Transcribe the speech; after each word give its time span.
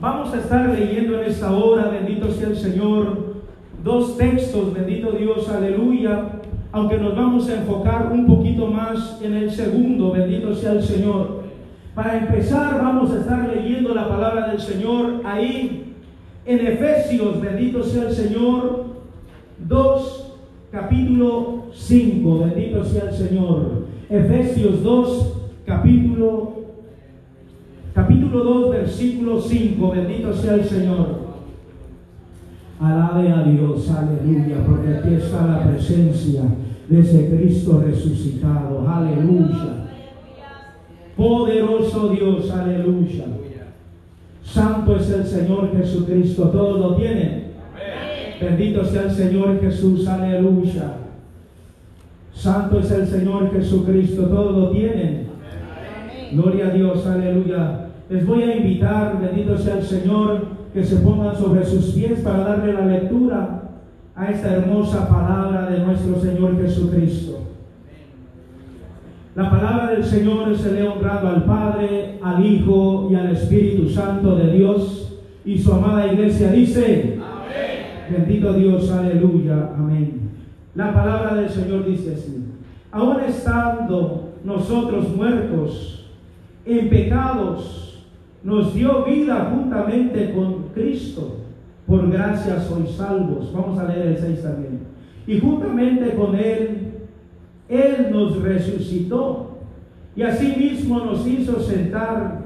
Vamos 0.00 0.32
a 0.32 0.38
estar 0.38 0.70
leyendo 0.70 1.20
en 1.20 1.28
esta 1.28 1.52
hora, 1.52 1.88
bendito 1.88 2.30
sea 2.30 2.48
el 2.48 2.56
Señor, 2.56 3.34
dos 3.84 4.16
textos, 4.16 4.72
bendito 4.72 5.12
Dios, 5.12 5.46
aleluya, 5.50 6.40
aunque 6.72 6.96
nos 6.96 7.14
vamos 7.14 7.50
a 7.50 7.56
enfocar 7.56 8.10
un 8.10 8.26
poquito 8.26 8.68
más 8.68 9.20
en 9.22 9.34
el 9.34 9.50
segundo, 9.50 10.12
bendito 10.12 10.54
sea 10.54 10.72
el 10.72 10.82
Señor. 10.82 11.42
Para 11.94 12.16
empezar, 12.16 12.80
vamos 12.82 13.12
a 13.12 13.18
estar 13.18 13.46
leyendo 13.54 13.94
la 13.94 14.08
palabra 14.08 14.48
del 14.48 14.60
Señor 14.60 15.20
ahí 15.22 15.92
en 16.46 16.66
Efesios, 16.66 17.38
bendito 17.38 17.82
sea 17.82 18.04
el 18.04 18.14
Señor, 18.14 18.86
2, 19.68 20.34
capítulo 20.72 21.64
5, 21.74 22.38
bendito 22.38 22.86
sea 22.86 23.10
el 23.10 23.12
Señor. 23.12 23.84
Efesios 24.08 24.82
2, 24.82 25.32
capítulo 25.66 26.59
capítulo 27.94 28.44
2, 28.44 28.70
versículo 28.70 29.40
5, 29.40 29.90
bendito 29.90 30.32
sea 30.34 30.54
el 30.54 30.64
Señor. 30.64 31.30
Alabe 32.80 33.30
a 33.30 33.42
Dios, 33.42 33.90
aleluya, 33.90 34.64
porque 34.66 34.96
aquí 34.96 35.14
está 35.14 35.46
la 35.46 35.64
presencia 35.64 36.42
de 36.88 37.00
ese 37.00 37.28
Cristo 37.28 37.82
resucitado, 37.84 38.88
aleluya. 38.88 39.88
Poderoso 41.16 42.08
Dios, 42.08 42.50
aleluya. 42.50 43.24
Santo 44.42 44.96
es 44.96 45.10
el 45.10 45.24
Señor 45.24 45.70
Jesucristo, 45.76 46.48
todos 46.48 46.80
lo 46.80 46.96
tienen. 46.96 47.50
Bendito 48.40 48.84
sea 48.84 49.02
el 49.02 49.10
Señor 49.10 49.60
Jesús, 49.60 50.08
aleluya. 50.08 50.94
Santo 52.32 52.80
es 52.80 52.90
el 52.90 53.06
Señor 53.06 53.52
Jesucristo, 53.52 54.22
todos 54.22 54.56
lo 54.56 54.70
tienen. 54.70 55.29
Gloria 56.32 56.68
a 56.68 56.70
Dios, 56.70 57.06
aleluya. 57.06 57.86
Les 58.08 58.26
voy 58.26 58.42
a 58.42 58.56
invitar, 58.56 59.20
bendito 59.20 59.58
sea 59.58 59.78
el 59.78 59.84
Señor, 59.84 60.46
que 60.72 60.84
se 60.84 60.96
pongan 60.96 61.36
sobre 61.36 61.64
sus 61.64 61.86
pies 61.86 62.20
para 62.20 62.38
darle 62.38 62.72
la 62.72 62.86
lectura 62.86 63.62
a 64.14 64.30
esta 64.30 64.54
hermosa 64.54 65.08
palabra 65.08 65.70
de 65.70 65.80
nuestro 65.80 66.20
Señor 66.20 66.60
Jesucristo. 66.60 67.38
La 69.34 69.50
palabra 69.50 69.92
del 69.92 70.04
Señor 70.04 70.56
se 70.56 70.72
le 70.72 70.86
ha 70.86 70.92
honrado 70.92 71.28
al 71.28 71.44
Padre, 71.44 72.18
al 72.22 72.44
Hijo 72.44 73.08
y 73.10 73.14
al 73.14 73.30
Espíritu 73.32 73.88
Santo 73.88 74.36
de 74.36 74.52
Dios. 74.52 75.18
Y 75.44 75.58
su 75.58 75.72
amada 75.72 76.12
iglesia 76.12 76.52
dice, 76.52 77.18
amén. 77.18 78.18
bendito 78.18 78.52
Dios, 78.52 78.90
aleluya, 78.90 79.70
amén. 79.76 80.30
La 80.74 80.92
palabra 80.92 81.34
del 81.34 81.48
Señor 81.48 81.86
dice 81.86 82.14
así, 82.14 82.44
aún 82.92 83.20
estando 83.20 84.30
nosotros 84.44 85.08
muertos 85.16 85.99
en 86.64 86.88
pecados, 86.88 88.04
nos 88.42 88.74
dio 88.74 89.04
vida 89.04 89.50
juntamente 89.54 90.32
con 90.32 90.68
Cristo. 90.74 91.36
Por 91.86 92.10
gracia 92.10 92.60
sois 92.60 92.90
salvos. 92.92 93.52
Vamos 93.52 93.78
a 93.78 93.84
leer 93.84 94.06
el 94.08 94.18
6 94.18 94.42
también. 94.42 94.80
Y 95.26 95.40
juntamente 95.40 96.14
con 96.14 96.34
Él 96.36 96.90
él 97.70 98.08
nos 98.10 98.42
resucitó 98.42 99.60
y 100.16 100.22
asimismo 100.22 101.04
nos 101.04 101.24
hizo 101.24 101.60
sentar 101.60 102.40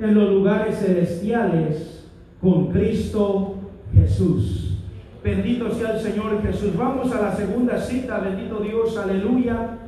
en 0.00 0.14
los 0.16 0.30
lugares 0.30 0.78
celestiales 0.80 2.04
con 2.40 2.72
Cristo 2.72 3.54
Jesús. 3.94 4.78
Bendito 5.22 5.72
sea 5.72 5.92
el 5.94 6.00
Señor 6.00 6.42
Jesús. 6.42 6.76
Vamos 6.76 7.12
a 7.12 7.22
la 7.22 7.36
segunda 7.36 7.80
cita, 7.80 8.18
bendito 8.18 8.58
Dios, 8.58 8.98
aleluya. 8.98 9.78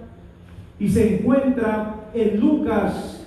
Y 0.79 0.89
se 0.89 1.19
encuentra 1.19 2.07
en 2.15 2.39
Lucas 2.39 3.26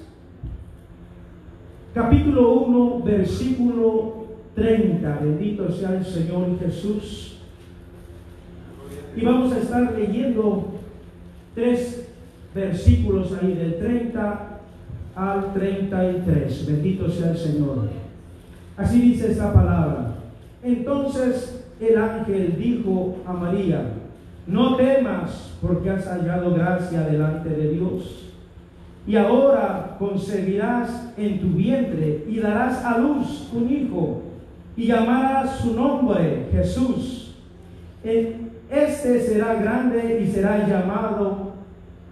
capítulo 1.94 2.54
1, 2.54 3.04
versículo 3.04 4.26
30. 4.56 5.20
Bendito 5.22 5.72
sea 5.72 5.98
el 5.98 6.06
Señor 6.06 6.60
Jesús. 6.60 7.38
Y 9.16 9.26
vamos 9.26 9.54
a 9.54 9.60
estar 9.60 9.94
leyendo 9.98 10.68
tres 11.56 12.08
versículos 12.54 13.34
ahí, 13.42 13.54
del 13.54 13.80
30 13.80 14.60
al 15.16 15.54
33. 15.54 16.68
Bendito 16.68 17.10
sea 17.10 17.32
el 17.32 17.38
Señor. 17.38 17.90
Así 18.78 19.02
dice 19.02 19.32
esta 19.32 19.54
palabra. 19.54 20.16
Entonces 20.64 21.66
el 21.80 21.98
ángel 21.98 22.56
dijo 22.58 23.18
a 23.26 23.34
María, 23.34 23.94
no 24.48 24.76
temas 24.76 25.52
porque 25.62 25.90
has 25.90 26.06
hallado 26.06 26.54
gracia 26.54 27.02
delante 27.02 27.50
de 27.50 27.70
Dios. 27.72 28.29
Y 29.08 29.16
ahora 29.16 29.96
concebirás 29.98 31.14
en 31.18 31.40
tu 31.40 31.48
vientre 31.50 32.26
y 32.28 32.40
darás 32.40 32.84
a 32.86 32.98
luz 32.98 33.50
un 33.54 33.70
hijo 33.70 34.22
y 34.76 34.88
llamarás 34.88 35.58
su 35.58 35.74
nombre 35.74 36.48
Jesús. 36.52 37.36
Este 38.04 39.20
será 39.20 39.56
grande 39.56 40.22
y 40.24 40.32
será 40.32 40.68
llamado 40.68 41.54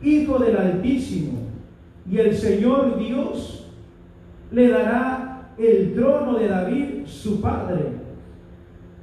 Hijo 0.01 0.37
del 0.39 0.57
Altísimo, 0.57 1.39
y 2.09 2.17
el 2.17 2.35
Señor 2.35 2.99
Dios 2.99 3.67
le 4.51 4.69
dará 4.69 5.49
el 5.57 5.93
trono 5.93 6.37
de 6.37 6.47
David, 6.47 7.05
su 7.05 7.41
padre, 7.41 7.93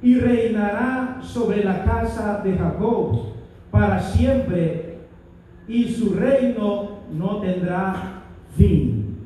y 0.01 0.15
reinará 0.15 1.19
sobre 1.21 1.63
la 1.63 1.83
casa 1.83 2.41
de 2.43 2.57
Jacob 2.57 3.33
para 3.71 3.99
siempre, 4.01 4.99
y 5.67 5.85
su 5.85 6.13
reino 6.13 6.94
no 7.13 7.37
tendrá 7.37 8.21
fin. 8.57 9.17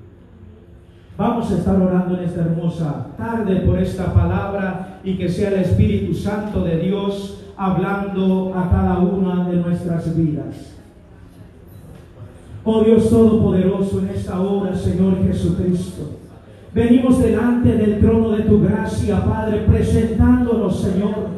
Vamos 1.18 1.52
a 1.52 1.58
estar 1.58 1.76
orando 1.82 2.18
en 2.18 2.24
esta 2.24 2.42
hermosa 2.42 3.08
tarde 3.18 3.58
por 3.62 3.78
esta 3.78 4.14
palabra 4.14 5.00
y 5.04 5.18
que 5.18 5.28
sea 5.28 5.50
el 5.50 5.62
Espíritu 5.62 6.14
Santo 6.14 6.64
de 6.64 6.78
Dios 6.78 7.44
hablando 7.58 8.54
a 8.56 8.70
cada 8.70 9.00
una 9.00 9.50
de 9.50 9.58
nuestras 9.58 10.16
vidas. 10.16 10.76
Oh 12.64 12.84
Dios 12.84 13.10
Todopoderoso, 13.10 14.00
en 14.00 14.10
esta 14.10 14.40
hora, 14.40 14.76
Señor 14.76 15.22
Jesucristo. 15.26 16.20
Venimos 16.74 17.20
delante 17.20 17.74
del 17.74 18.00
trono 18.00 18.32
de 18.32 18.44
tu 18.44 18.62
gracia, 18.62 19.26
Padre, 19.26 19.66
presentándonos, 19.68 20.80
Señor. 20.80 21.30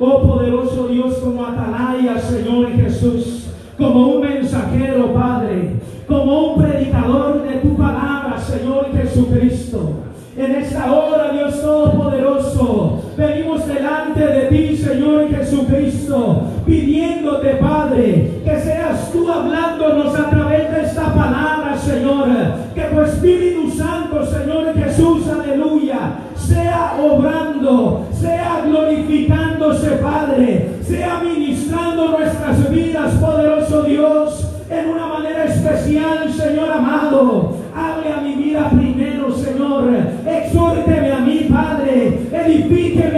Oh 0.00 0.22
poderoso 0.22 0.88
Dios, 0.88 1.18
como 1.18 1.44
atalaya, 1.44 2.18
Señor 2.18 2.72
Jesús, 2.72 3.45
como 3.76 4.08
un 4.08 4.20
mensajero, 4.20 5.12
Padre, 5.12 5.76
como 6.08 6.52
un 6.52 6.62
predicador 6.62 7.42
de 7.42 7.56
tu 7.56 7.76
palabra, 7.76 8.38
Señor 8.38 8.88
Jesucristo. 8.92 9.92
En 10.36 10.54
esta 10.54 10.92
hora, 10.92 11.32
Dios 11.32 11.60
Todopoderoso, 11.62 13.02
venimos 13.16 13.66
delante 13.66 14.20
de 14.20 14.46
ti, 14.48 14.76
Señor 14.76 15.30
Jesucristo, 15.30 16.42
pidiéndote, 16.66 17.54
Padre, 17.54 18.40
que 18.44 18.60
seas 18.60 19.10
tú 19.12 19.30
hablándonos 19.30 20.14
a 20.14 20.28
través 20.28 20.70
de 20.70 20.82
esta 20.82 21.14
palabra, 21.14 21.76
Señor. 21.78 22.28
Que 22.74 22.82
tu 22.82 23.00
Espíritu 23.00 23.70
Santo, 23.70 24.26
Señor 24.26 24.74
Jesús, 24.74 25.26
aleluya, 25.28 26.18
sea 26.36 26.98
obrando, 27.02 28.06
sea 28.12 28.62
glorificándose, 28.66 29.90
Padre, 30.02 30.75
sea 30.86 31.20
ministrando 31.22 32.08
nuestras 32.08 32.70
vidas, 32.70 33.14
poderoso 33.14 33.82
Dios, 33.82 34.48
en 34.70 34.88
una 34.88 35.06
manera 35.06 35.44
especial, 35.44 36.32
Señor 36.32 36.70
amado. 36.70 37.56
Hable 37.74 38.12
a 38.12 38.20
mi 38.20 38.34
vida 38.36 38.70
primero, 38.70 39.32
Señor. 39.36 39.90
Exhórteme 40.26 41.12
a 41.12 41.18
mí, 41.18 41.48
Padre. 41.50 42.20
Edifíqueme 42.32 43.15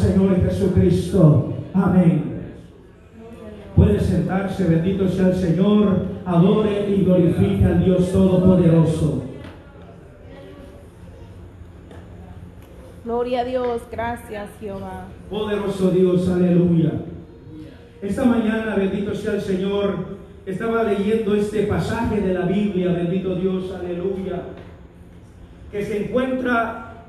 Señor 0.00 0.42
Jesucristo. 0.42 1.54
Amén. 1.74 2.24
Puede 3.76 4.00
sentarse, 4.00 4.64
bendito 4.64 5.08
sea 5.08 5.28
el 5.28 5.34
Señor, 5.34 6.06
adore 6.26 6.90
y 6.90 7.04
glorifique 7.04 7.64
al 7.64 7.84
Dios 7.84 8.10
Todopoderoso. 8.12 9.22
Gloria 13.04 13.40
a 13.40 13.44
Dios, 13.44 13.82
gracias 13.90 14.50
Jehová. 14.60 15.06
Poderoso 15.28 15.90
Dios, 15.90 16.28
aleluya. 16.28 16.92
Esta 18.02 18.24
mañana, 18.24 18.76
bendito 18.76 19.14
sea 19.14 19.34
el 19.34 19.40
Señor, 19.40 20.20
Estaba 20.46 20.82
leyendo 20.82 21.36
este 21.36 21.64
pasaje 21.64 22.20
de 22.20 22.34
la 22.34 22.46
Biblia, 22.46 22.92
bendito 22.92 23.34
Dios, 23.34 23.72
aleluya, 23.72 24.42
que 25.70 25.84
se 25.84 26.06
encuentra 26.06 27.04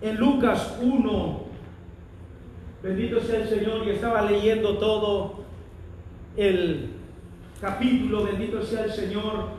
en 0.00 0.16
Lucas 0.16 0.78
1, 0.82 1.40
bendito 2.82 3.20
sea 3.20 3.40
el 3.42 3.48
Señor, 3.48 3.86
y 3.86 3.90
estaba 3.90 4.22
leyendo 4.22 4.78
todo 4.78 5.44
el 6.36 6.90
capítulo, 7.60 8.24
bendito 8.24 8.62
sea 8.62 8.84
el 8.84 8.92
Señor. 8.92 9.58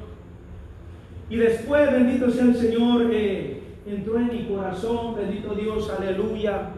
Y 1.29 1.35
después, 1.35 1.91
bendito 1.91 2.29
sea 2.31 2.45
el 2.45 2.55
Señor, 2.55 3.09
eh, 3.11 3.61
entró 3.85 4.17
en 4.17 4.27
mi 4.27 4.45
corazón, 4.45 5.15
bendito 5.15 5.53
Dios, 5.53 5.89
aleluya. 5.89 6.69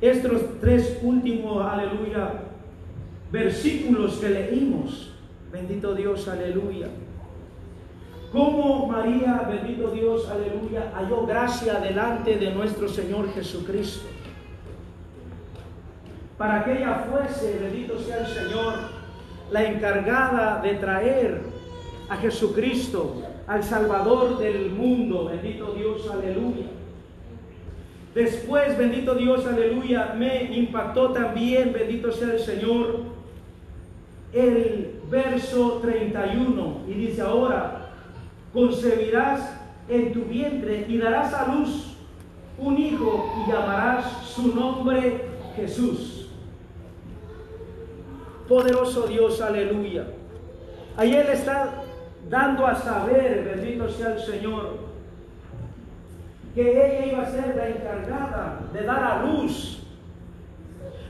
Estos 0.00 0.60
tres 0.60 0.98
últimos, 1.02 1.62
aleluya, 1.66 2.44
versículos 3.30 4.16
que 4.16 4.30
leímos, 4.30 5.12
bendito 5.52 5.94
Dios, 5.94 6.26
aleluya. 6.28 6.88
Como 8.32 8.86
María, 8.86 9.42
bendito 9.48 9.90
Dios, 9.90 10.28
aleluya, 10.28 10.92
halló 10.94 11.26
gracia 11.26 11.80
delante 11.80 12.36
de 12.36 12.52
nuestro 12.52 12.88
Señor 12.88 13.32
Jesucristo. 13.34 14.08
Para 16.40 16.64
que 16.64 16.72
ella 16.72 17.04
fuese, 17.10 17.58
bendito 17.60 17.98
sea 17.98 18.20
el 18.20 18.26
Señor, 18.26 18.72
la 19.50 19.62
encargada 19.62 20.62
de 20.62 20.72
traer 20.76 21.42
a 22.08 22.16
Jesucristo, 22.16 23.22
al 23.46 23.62
Salvador 23.62 24.38
del 24.38 24.70
mundo, 24.70 25.26
bendito 25.26 25.74
Dios, 25.74 26.10
aleluya. 26.10 26.64
Después, 28.14 28.78
bendito 28.78 29.14
Dios, 29.16 29.46
aleluya, 29.46 30.14
me 30.16 30.44
impactó 30.56 31.10
también, 31.10 31.74
bendito 31.74 32.10
sea 32.10 32.32
el 32.32 32.40
Señor, 32.40 33.00
el 34.32 34.98
verso 35.10 35.80
31 35.82 36.84
y 36.88 36.92
dice 36.94 37.20
ahora, 37.20 37.90
concebirás 38.54 39.60
en 39.90 40.14
tu 40.14 40.22
vientre 40.22 40.86
y 40.88 40.96
darás 40.96 41.34
a 41.34 41.54
luz 41.54 41.98
un 42.56 42.78
hijo 42.78 43.30
y 43.44 43.52
llamarás 43.52 44.06
su 44.24 44.54
nombre 44.54 45.20
Jesús. 45.54 46.19
Poderoso 48.50 49.06
Dios, 49.06 49.40
aleluya. 49.40 50.06
Ahí 50.96 51.14
Él 51.14 51.28
está 51.28 51.84
dando 52.28 52.66
a 52.66 52.74
saber, 52.74 53.44
bendito 53.44 53.88
sea 53.88 54.14
el 54.14 54.20
Señor, 54.20 54.70
que 56.52 56.62
ella 56.68 57.06
iba 57.06 57.22
a 57.22 57.30
ser 57.30 57.54
la 57.54 57.68
encargada 57.68 58.62
de 58.72 58.82
dar 58.82 59.04
a 59.04 59.22
luz 59.22 59.84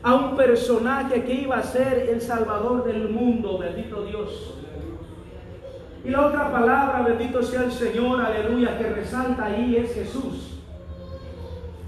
a 0.03 0.15
un 0.17 0.37
personaje 0.37 1.25
que 1.25 1.33
iba 1.33 1.57
a 1.57 1.63
ser 1.63 2.11
el 2.11 2.21
Salvador 2.21 2.85
del 2.85 3.09
mundo, 3.09 3.57
bendito 3.57 4.05
Dios. 4.05 4.53
Y 6.05 6.11
la 6.11 6.27
otra 6.27 6.53
palabra, 6.53 7.01
bendito 7.01 7.43
sea 7.43 7.63
el 7.63 7.73
Señor, 7.73 8.21
aleluya, 8.21 8.77
que 8.77 8.85
resalta 8.85 9.47
ahí 9.47 9.77
es 9.77 9.95
Jesús. 9.95 10.59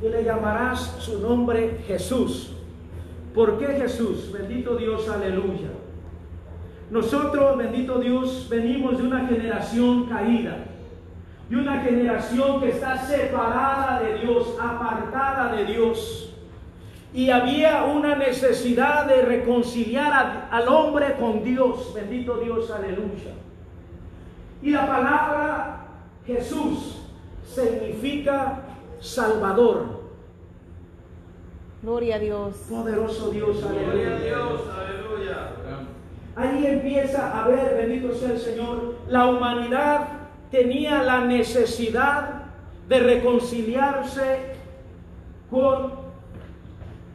Y 0.03 0.09
le 0.09 0.25
llamarás 0.25 0.97
su 0.99 1.21
nombre 1.21 1.83
Jesús. 1.87 2.52
¿Por 3.35 3.59
qué 3.59 3.67
Jesús? 3.67 4.31
Bendito 4.33 4.77
Dios, 4.77 5.09
aleluya. 5.09 5.69
Nosotros, 6.91 7.57
bendito 7.57 7.99
Dios, 7.99 8.47
venimos 8.51 8.99
de 8.99 9.05
una 9.05 9.27
generación 9.27 10.05
caída, 10.07 10.67
de 11.49 11.57
una 11.57 11.81
generación 11.81 12.61
que 12.61 12.69
está 12.69 12.99
separada 12.99 14.01
de 14.01 14.19
Dios, 14.19 14.55
apartada 14.61 15.55
de 15.55 15.65
Dios. 15.65 16.35
Y 17.15 17.31
había 17.31 17.85
una 17.85 18.17
necesidad 18.17 19.07
de 19.07 19.23
reconciliar 19.23 20.49
al 20.51 20.69
hombre 20.69 21.17
con 21.19 21.43
Dios, 21.43 21.93
bendito 21.95 22.37
Dios, 22.37 22.71
aleluya. 22.71 23.33
Y 24.63 24.71
la 24.71 24.87
palabra 24.87 25.87
Jesús 26.27 27.03
significa 27.47 28.63
Salvador. 29.01 30.02
Gloria 31.83 32.15
a 32.15 32.19
Dios. 32.21 32.55
Poderoso 32.71 33.31
Dios, 33.31 33.61
Gloria 33.61 33.89
a 33.89 33.91
aleluya. 33.91 34.25
Dios, 34.25 34.61
aleluya. 34.69 35.49
Ahí 36.37 36.67
empieza 36.67 37.43
a 37.43 37.49
ver, 37.49 37.77
bendito 37.77 38.15
sea 38.15 38.31
el 38.31 38.39
Señor, 38.39 38.95
la 39.09 39.27
humanidad 39.27 40.09
tenía 40.53 41.03
la 41.03 41.25
necesidad 41.25 42.45
de 42.89 43.01
reconciliarse 43.01 44.55
con 45.51 45.93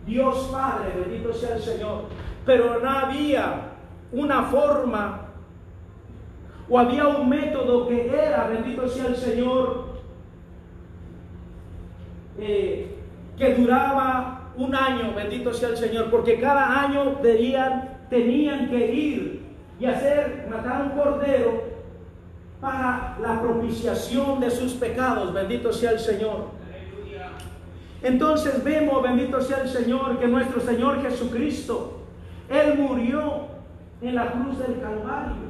Dios 0.06 0.50
Padre, 0.52 0.94
bendito 1.00 1.34
sea 1.34 1.56
el 1.56 1.62
Señor. 1.62 2.04
Pero 2.46 2.82
no 2.82 2.90
había 2.90 3.72
una 4.12 4.44
forma 4.44 5.28
o 6.70 6.78
había 6.78 7.08
un 7.08 7.30
método 7.30 7.88
que 7.88 8.08
era, 8.08 8.48
bendito 8.48 8.88
sea 8.90 9.08
el 9.08 9.16
Señor, 9.16 9.86
eh, 12.38 12.98
que 13.38 13.56
duraba 13.56 14.47
un 14.58 14.76
año, 14.76 15.14
bendito 15.16 15.54
sea 15.54 15.70
el 15.70 15.78
Señor, 15.78 16.10
porque 16.10 16.40
cada 16.40 16.82
año 16.82 17.20
tenían, 17.22 18.70
que 18.70 18.94
ir 18.94 19.46
y 19.80 19.86
hacer, 19.86 20.48
matar 20.50 20.84
un 20.84 20.90
cordero 20.90 21.64
para 22.60 23.18
la 23.22 23.40
propiciación 23.40 24.40
de 24.40 24.50
sus 24.50 24.74
pecados, 24.74 25.34
bendito 25.34 25.72
sea 25.72 25.92
el 25.92 26.00
Señor. 26.00 26.58
Entonces 28.02 28.64
vemos, 28.64 29.02
bendito 29.04 29.42
sea 29.42 29.62
el 29.62 29.70
Señor, 29.70 30.20
que 30.20 30.28
nuestro 30.28 30.60
Señor 30.60 31.02
Jesucristo, 31.02 32.02
Él 32.50 32.80
murió 32.80 33.48
en 34.02 34.16
la 34.16 34.32
cruz 34.32 34.60
del 34.60 34.80
Calvario 34.80 35.48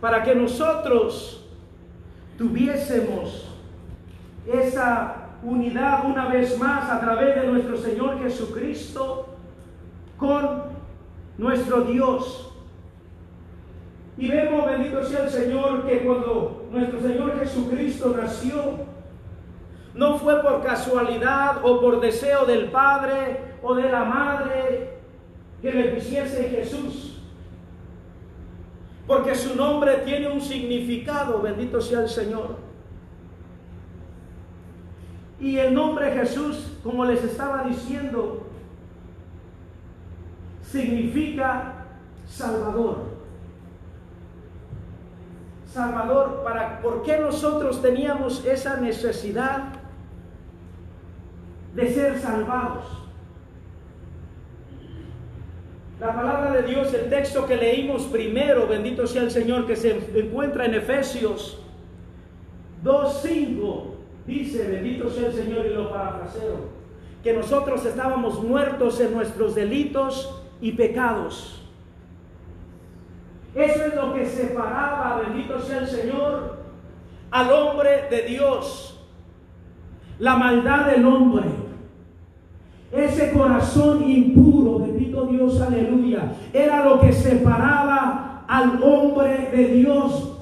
para 0.00 0.22
que 0.22 0.34
nosotros 0.34 1.46
tuviésemos 2.36 3.48
esa 4.46 5.23
unidad 5.44 6.06
una 6.06 6.26
vez 6.28 6.58
más 6.58 6.90
a 6.90 7.00
través 7.00 7.36
de 7.36 7.46
nuestro 7.46 7.76
Señor 7.76 8.20
Jesucristo 8.22 9.28
con 10.16 10.64
nuestro 11.36 11.82
Dios. 11.82 12.52
Y 14.16 14.28
vemos, 14.28 14.66
bendito 14.66 15.04
sea 15.04 15.24
el 15.24 15.30
Señor, 15.30 15.86
que 15.86 16.04
cuando 16.04 16.66
nuestro 16.70 17.00
Señor 17.00 17.38
Jesucristo 17.38 18.14
nació, 18.16 18.84
no 19.94 20.18
fue 20.18 20.40
por 20.42 20.62
casualidad 20.62 21.64
o 21.64 21.80
por 21.80 22.00
deseo 22.00 22.44
del 22.46 22.70
Padre 22.70 23.40
o 23.62 23.74
de 23.74 23.88
la 23.88 24.04
Madre 24.04 24.98
que 25.60 25.72
le 25.72 25.84
pusiese 25.94 26.48
Jesús. 26.48 27.20
Porque 29.06 29.34
su 29.34 29.54
nombre 29.54 29.98
tiene 30.04 30.28
un 30.28 30.40
significado, 30.40 31.40
bendito 31.42 31.80
sea 31.80 32.00
el 32.00 32.08
Señor. 32.08 32.63
Y 35.40 35.58
el 35.58 35.74
nombre 35.74 36.12
Jesús, 36.12 36.78
como 36.82 37.04
les 37.04 37.22
estaba 37.24 37.64
diciendo, 37.64 38.46
significa 40.62 41.86
Salvador. 42.26 43.14
Salvador, 45.72 46.42
para, 46.44 46.80
¿por 46.80 47.02
qué 47.02 47.18
nosotros 47.18 47.82
teníamos 47.82 48.44
esa 48.44 48.76
necesidad 48.76 49.72
de 51.74 51.92
ser 51.92 52.20
salvados? 52.20 52.84
La 56.00 56.14
palabra 56.14 56.52
de 56.52 56.62
Dios, 56.62 56.92
el 56.94 57.08
texto 57.08 57.46
que 57.46 57.56
leímos 57.56 58.02
primero, 58.02 58.66
bendito 58.66 59.06
sea 59.06 59.22
el 59.22 59.30
Señor, 59.30 59.66
que 59.66 59.74
se 59.74 59.96
encuentra 60.14 60.66
en 60.66 60.74
Efesios 60.74 61.58
2.5, 62.84 63.93
dice, 64.26 64.68
bendito 64.68 65.10
sea 65.10 65.28
el 65.28 65.34
Señor 65.34 65.66
y 65.66 65.74
lo 65.74 65.90
parafraseo, 65.90 66.68
que 67.22 67.32
nosotros 67.32 67.84
estábamos 67.84 68.42
muertos 68.42 69.00
en 69.00 69.12
nuestros 69.12 69.54
delitos 69.54 70.42
y 70.60 70.72
pecados. 70.72 71.62
Eso 73.54 73.84
es 73.84 73.94
lo 73.94 74.14
que 74.14 74.26
separaba, 74.26 75.22
bendito 75.26 75.60
sea 75.60 75.78
el 75.78 75.86
Señor, 75.86 76.58
al 77.30 77.52
hombre 77.52 78.08
de 78.10 78.22
Dios. 78.22 78.90
La 80.18 80.36
maldad 80.36 80.86
del 80.86 81.06
hombre. 81.06 81.44
Ese 82.92 83.32
corazón 83.32 84.08
impuro, 84.08 84.80
bendito 84.80 85.26
Dios, 85.26 85.60
aleluya, 85.60 86.32
era 86.52 86.84
lo 86.84 87.00
que 87.00 87.12
separaba 87.12 88.44
al 88.46 88.80
hombre 88.82 89.50
de 89.52 89.66
Dios. 89.68 90.38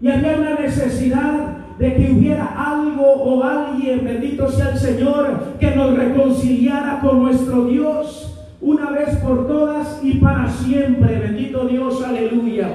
Y 0.00 0.10
había 0.10 0.36
una 0.36 0.54
necesidad 0.54 1.53
de 1.78 1.94
que 1.94 2.12
hubiera 2.12 2.46
algo 2.46 3.04
o 3.04 3.42
alguien, 3.42 4.04
bendito 4.04 4.48
sea 4.50 4.70
el 4.70 4.78
Señor, 4.78 5.56
que 5.58 5.74
nos 5.74 5.96
reconciliara 5.96 7.00
con 7.00 7.22
nuestro 7.22 7.64
Dios 7.66 8.38
una 8.60 8.90
vez 8.90 9.16
por 9.18 9.46
todas 9.46 10.00
y 10.02 10.14
para 10.14 10.48
siempre. 10.50 11.18
Bendito 11.18 11.66
Dios, 11.66 12.02
aleluya. 12.02 12.70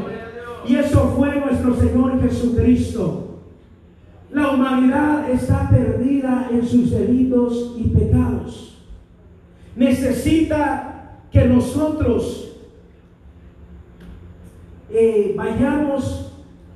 Y 0.68 0.76
eso 0.76 1.14
fue 1.18 1.36
nuestro 1.40 1.76
Señor 1.76 2.22
Jesucristo. 2.22 3.40
La 4.32 4.52
humanidad 4.52 5.30
está 5.30 5.70
perdida 5.70 6.48
en 6.52 6.66
sus 6.68 6.92
delitos 6.92 7.76
y 7.78 7.84
pecados. 7.90 8.78
Necesita 9.76 11.22
que 11.32 11.46
nosotros 11.46 12.58
eh, 14.92 15.34
vayamos, 15.36 16.29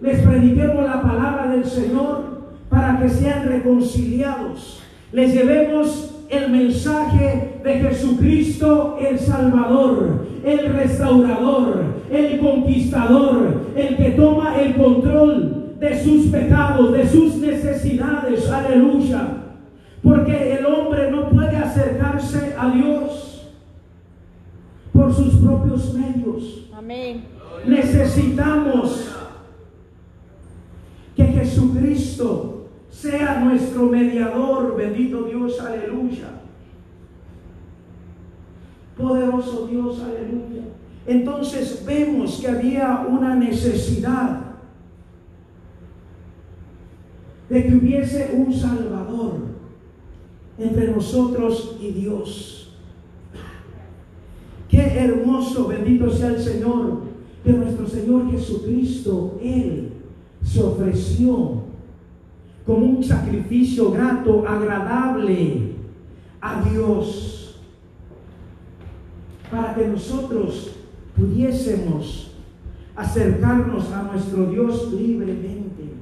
les 0.04 0.20
prediquemos 0.20 0.84
la 0.84 1.02
palabra 1.02 1.48
del 1.48 1.64
Señor 1.64 2.44
para 2.70 3.00
que 3.00 3.08
sean 3.08 3.48
reconciliados. 3.48 4.82
Les 5.14 5.34
llevemos 5.34 6.14
el 6.30 6.52
mensaje 6.52 7.62
de 7.64 7.74
Jesucristo 7.76 8.98
el 9.00 9.18
Salvador, 9.18 10.26
el 10.44 10.74
restaurador, 10.74 11.84
el 12.12 12.38
conquistador, 12.40 13.72
el 13.78 13.96
que 13.96 14.10
toma 14.12 14.60
el 14.60 14.76
control 14.76 15.76
de 15.80 16.04
sus 16.04 16.28
pecados, 16.28 16.92
de 16.92 17.08
sus 17.08 17.36
necesidades. 17.36 18.50
Aleluya. 18.50 19.28
Porque 20.02 20.58
el 20.58 20.66
hombre 20.66 21.12
no 21.12 21.30
puede 21.30 21.56
acercarse 21.56 22.54
a 22.60 22.70
Dios 22.72 23.54
por 24.92 25.14
sus 25.14 25.36
propios 25.36 25.94
medios. 25.94 26.70
Amén. 26.74 27.24
Necesitamos 27.66 29.23
Jesucristo 31.54 32.68
sea 32.90 33.40
nuestro 33.40 33.86
mediador, 33.86 34.76
bendito 34.76 35.24
Dios, 35.24 35.60
aleluya. 35.60 36.42
Poderoso 38.98 39.68
Dios, 39.68 40.00
aleluya. 40.00 40.64
Entonces 41.06 41.84
vemos 41.86 42.40
que 42.40 42.48
había 42.48 43.06
una 43.08 43.36
necesidad 43.36 44.42
de 47.50 47.68
que 47.68 47.76
hubiese 47.76 48.32
un 48.36 48.52
Salvador 48.52 49.34
entre 50.58 50.88
nosotros 50.92 51.78
y 51.80 51.92
Dios. 51.92 52.74
Qué 54.70 54.82
hermoso, 54.82 55.68
bendito 55.68 56.10
sea 56.10 56.30
el 56.30 56.40
Señor, 56.40 57.02
que 57.44 57.52
nuestro 57.52 57.88
Señor 57.88 58.32
Jesucristo, 58.32 59.38
Él 59.44 59.93
se 60.54 60.62
ofreció 60.62 61.64
como 62.64 62.86
un 62.86 63.04
sacrificio 63.04 63.92
grato, 63.92 64.48
agradable 64.48 65.74
a 66.40 66.62
Dios, 66.62 67.60
para 69.50 69.74
que 69.74 69.88
nosotros 69.88 70.76
pudiésemos 71.18 72.36
acercarnos 72.96 73.92
a 73.92 74.04
nuestro 74.04 74.46
Dios 74.46 74.94
libremente. 74.94 75.94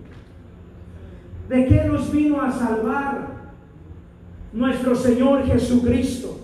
¿De 1.47 1.65
qué 1.67 1.85
nos 1.85 2.11
vino 2.11 2.41
a 2.41 2.51
salvar 2.51 3.53
nuestro 4.51 4.95
Señor 4.95 5.45
Jesucristo? 5.45 6.39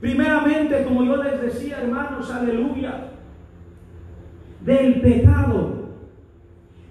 Primeramente, 0.00 0.84
como 0.84 1.04
yo 1.04 1.22
les 1.22 1.40
decía, 1.40 1.82
hermanos, 1.82 2.30
aleluya, 2.32 3.12
del 4.64 5.00
pecado 5.00 5.77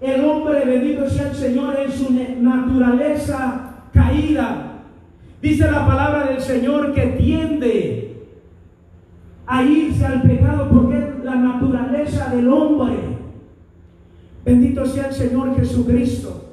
el 0.02 0.24
hombre, 0.26 0.64
bendito 0.66 1.10
sea 1.10 1.30
el 1.30 1.36
Señor, 1.36 1.76
en 1.80 1.92
su 1.92 2.14
naturaleza 2.42 3.72
caída. 3.94 4.82
Dice 5.42 5.72
la 5.72 5.86
palabra 5.88 6.28
del 6.28 6.42
Señor 6.42 6.94
que 6.94 7.08
tiende 7.08 8.26
a 9.46 9.64
irse 9.64 10.06
al 10.06 10.22
pecado 10.24 10.70
porque 10.70 10.98
es 10.98 11.24
la 11.24 11.36
naturaleza 11.36 12.30
del 12.30 12.50
hombre. 12.50 12.96
Bendito 14.46 14.86
sea 14.86 15.08
el 15.08 15.14
Señor 15.14 15.56
Jesucristo. 15.56 16.44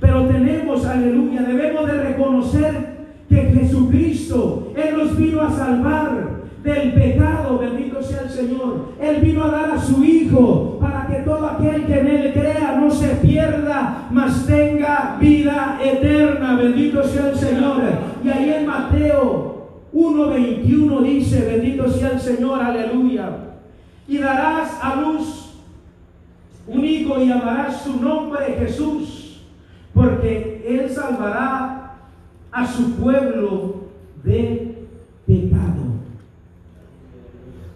Pero 0.00 0.26
tenemos, 0.26 0.84
aleluya, 0.86 1.42
debemos 1.42 1.86
de 1.86 2.02
reconocer 2.02 2.98
que 3.28 3.36
Jesucristo, 3.36 4.72
Él 4.76 4.96
nos 4.96 5.16
vino 5.16 5.42
a 5.42 5.50
salvar 5.50 6.38
del 6.62 6.92
pecado, 6.92 7.58
bendito 7.58 8.02
sea 8.02 8.22
el 8.22 8.30
Señor. 8.30 8.92
Él 9.00 9.20
vino 9.20 9.44
a 9.44 9.50
dar 9.50 9.70
a 9.72 9.80
su 9.80 10.02
Hijo 10.04 10.77
que 11.08 11.22
todo 11.22 11.46
aquel 11.46 11.86
que 11.86 12.00
en 12.00 12.06
Él 12.06 12.32
crea 12.32 12.76
no 12.80 12.90
se 12.90 13.08
pierda, 13.16 14.08
mas 14.10 14.46
tenga 14.46 15.16
vida 15.20 15.78
eterna, 15.82 16.56
bendito 16.56 17.02
sea 17.02 17.30
el 17.30 17.36
Señor. 17.36 17.82
Y 18.24 18.28
ahí 18.28 18.52
en 18.52 18.66
Mateo 18.66 19.68
1.21 19.92 21.02
dice, 21.02 21.46
bendito 21.46 21.88
sea 21.88 22.10
el 22.10 22.20
Señor, 22.20 22.62
aleluya. 22.62 23.30
Y 24.06 24.18
darás 24.18 24.78
a 24.82 24.96
luz 24.96 25.54
un 26.66 26.84
hijo 26.84 27.18
y 27.18 27.28
llamarás 27.28 27.82
su 27.82 28.00
nombre 28.00 28.56
Jesús, 28.58 29.42
porque 29.94 30.64
Él 30.66 30.90
salvará 30.90 31.96
a 32.52 32.66
su 32.66 32.92
pueblo 32.96 33.88
de 34.22 34.86
pecado. 35.26 35.88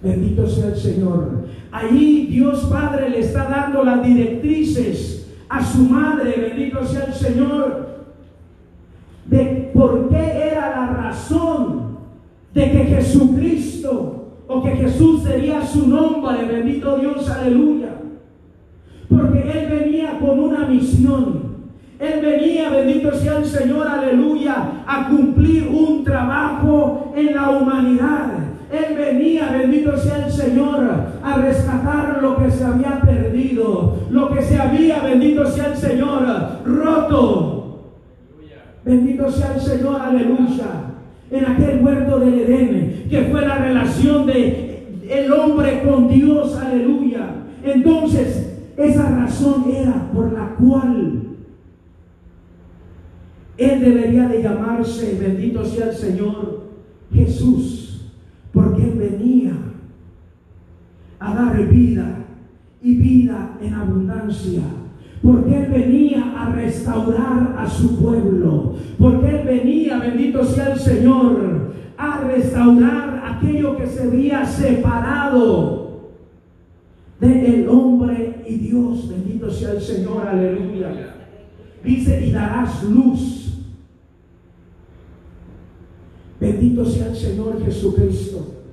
Bendito 0.02 0.46
sea 0.46 0.68
el 0.68 0.76
Señor. 0.76 1.42
Allí 1.72 2.26
Dios 2.26 2.66
Padre 2.70 3.08
le 3.08 3.20
está 3.20 3.46
dando 3.46 3.82
las 3.82 4.04
directrices 4.06 5.26
a 5.48 5.64
su 5.64 5.84
madre, 5.88 6.34
bendito 6.36 6.84
sea 6.84 7.04
el 7.04 7.14
Señor, 7.14 7.88
de 9.24 9.70
por 9.72 10.10
qué 10.10 10.48
era 10.50 10.70
la 10.70 10.86
razón 10.88 11.98
de 12.52 12.70
que 12.70 12.84
Jesucristo 12.84 14.34
o 14.46 14.62
que 14.62 14.70
Jesús 14.72 15.22
sería 15.22 15.64
su 15.64 15.88
nombre, 15.88 16.44
bendito 16.44 16.98
Dios, 16.98 17.28
aleluya. 17.30 17.96
Porque 19.08 19.40
Él 19.40 19.68
venía 19.70 20.18
con 20.18 20.38
una 20.38 20.66
misión. 20.66 21.52
Él 21.98 22.20
venía, 22.20 22.68
bendito 22.68 23.14
sea 23.14 23.38
el 23.38 23.46
Señor, 23.46 23.86
aleluya, 23.88 24.82
a 24.86 25.08
cumplir 25.08 25.68
un 25.68 26.04
trabajo 26.04 27.12
en 27.16 27.34
la 27.34 27.50
humanidad. 27.50 28.41
Él 28.72 28.96
venía, 28.96 29.50
bendito 29.52 29.94
sea 29.98 30.24
el 30.24 30.32
Señor, 30.32 30.90
a 31.22 31.36
rescatar 31.36 32.22
lo 32.22 32.38
que 32.38 32.50
se 32.50 32.64
había 32.64 33.02
perdido, 33.02 33.98
lo 34.10 34.30
que 34.32 34.40
se 34.40 34.58
había, 34.58 35.02
bendito 35.02 35.46
sea 35.46 35.72
el 35.72 35.76
Señor, 35.76 36.24
roto. 36.64 37.92
Bendito 38.82 39.30
sea 39.30 39.54
el 39.54 39.60
Señor, 39.60 40.00
aleluya. 40.00 40.94
En 41.30 41.44
aquel 41.44 41.84
huerto 41.84 42.18
del 42.18 42.40
Edén, 42.40 43.06
que 43.10 43.22
fue 43.30 43.42
la 43.42 43.56
relación 43.56 44.24
de 44.24 44.86
el 45.06 45.30
hombre 45.30 45.82
con 45.82 46.08
Dios, 46.08 46.56
aleluya. 46.56 47.28
Entonces, 47.62 48.56
esa 48.78 49.10
razón 49.10 49.66
era 49.70 50.10
por 50.14 50.32
la 50.32 50.54
cual 50.54 51.20
él 53.58 53.80
debería 53.80 54.28
de 54.28 54.42
llamarse, 54.42 55.18
bendito 55.20 55.62
sea 55.62 55.90
el 55.90 55.94
Señor, 55.94 56.62
Jesús 57.12 57.81
porque 58.52 58.82
Él 58.82 58.98
venía 58.98 59.52
a 61.18 61.34
dar 61.34 61.68
vida 61.68 62.26
y 62.82 62.94
vida 62.96 63.56
en 63.60 63.74
abundancia. 63.74 64.62
Porque 65.22 65.56
Él 65.56 65.70
venía 65.70 66.34
a 66.36 66.52
restaurar 66.52 67.54
a 67.56 67.68
su 67.68 67.98
pueblo. 67.98 68.74
Porque 68.98 69.40
Él 69.40 69.46
venía, 69.46 69.98
bendito 69.98 70.44
sea 70.44 70.72
el 70.72 70.78
Señor, 70.78 71.72
a 71.96 72.20
restaurar 72.20 73.22
aquello 73.24 73.76
que 73.76 73.86
se 73.86 74.02
había 74.02 74.44
separado 74.44 76.10
del 77.20 77.68
hombre 77.68 78.42
y 78.48 78.56
Dios. 78.56 79.08
Bendito 79.08 79.50
sea 79.50 79.72
el 79.72 79.80
Señor, 79.80 80.26
aleluya. 80.26 81.14
Dice, 81.84 82.26
y 82.26 82.32
darás 82.32 82.82
luz 82.84 83.51
Bendito 86.42 86.84
sea 86.84 87.06
el 87.06 87.14
Señor 87.14 87.64
Jesucristo. 87.64 88.64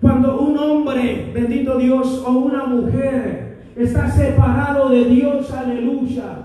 Cuando 0.00 0.40
un 0.42 0.56
hombre, 0.56 1.32
bendito 1.34 1.76
Dios, 1.76 2.22
o 2.24 2.30
una 2.30 2.66
mujer 2.66 3.64
está 3.74 4.08
separado 4.08 4.90
de 4.90 5.06
Dios, 5.06 5.50
aleluya, 5.50 6.44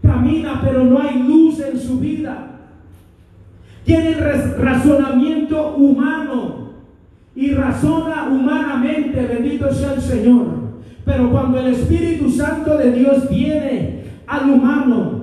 camina 0.00 0.60
pero 0.62 0.84
no 0.84 1.00
hay 1.00 1.24
luz 1.24 1.58
en 1.58 1.80
su 1.80 1.98
vida. 1.98 2.60
Tiene 3.84 4.14
razonamiento 4.14 5.74
humano 5.74 6.74
y 7.34 7.54
razona 7.54 8.28
humanamente, 8.30 9.26
bendito 9.26 9.74
sea 9.74 9.94
el 9.94 10.00
Señor. 10.00 10.46
Pero 11.04 11.28
cuando 11.32 11.58
el 11.58 11.74
Espíritu 11.74 12.30
Santo 12.30 12.78
de 12.78 12.92
Dios 12.92 13.28
viene 13.28 14.04
al 14.28 14.48
humano, 14.48 15.22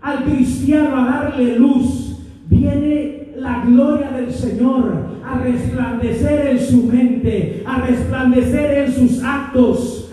al 0.00 0.24
cristiano 0.24 0.96
a 0.96 1.04
darle 1.04 1.56
luz, 1.60 2.18
viene 2.48 3.15
la 3.46 3.64
gloria 3.64 4.10
del 4.10 4.32
Señor 4.32 4.92
a 5.24 5.38
resplandecer 5.38 6.48
en 6.48 6.58
su 6.58 6.82
mente, 6.82 7.62
a 7.64 7.80
resplandecer 7.80 8.78
en 8.78 8.92
sus 8.92 9.22
actos. 9.22 10.10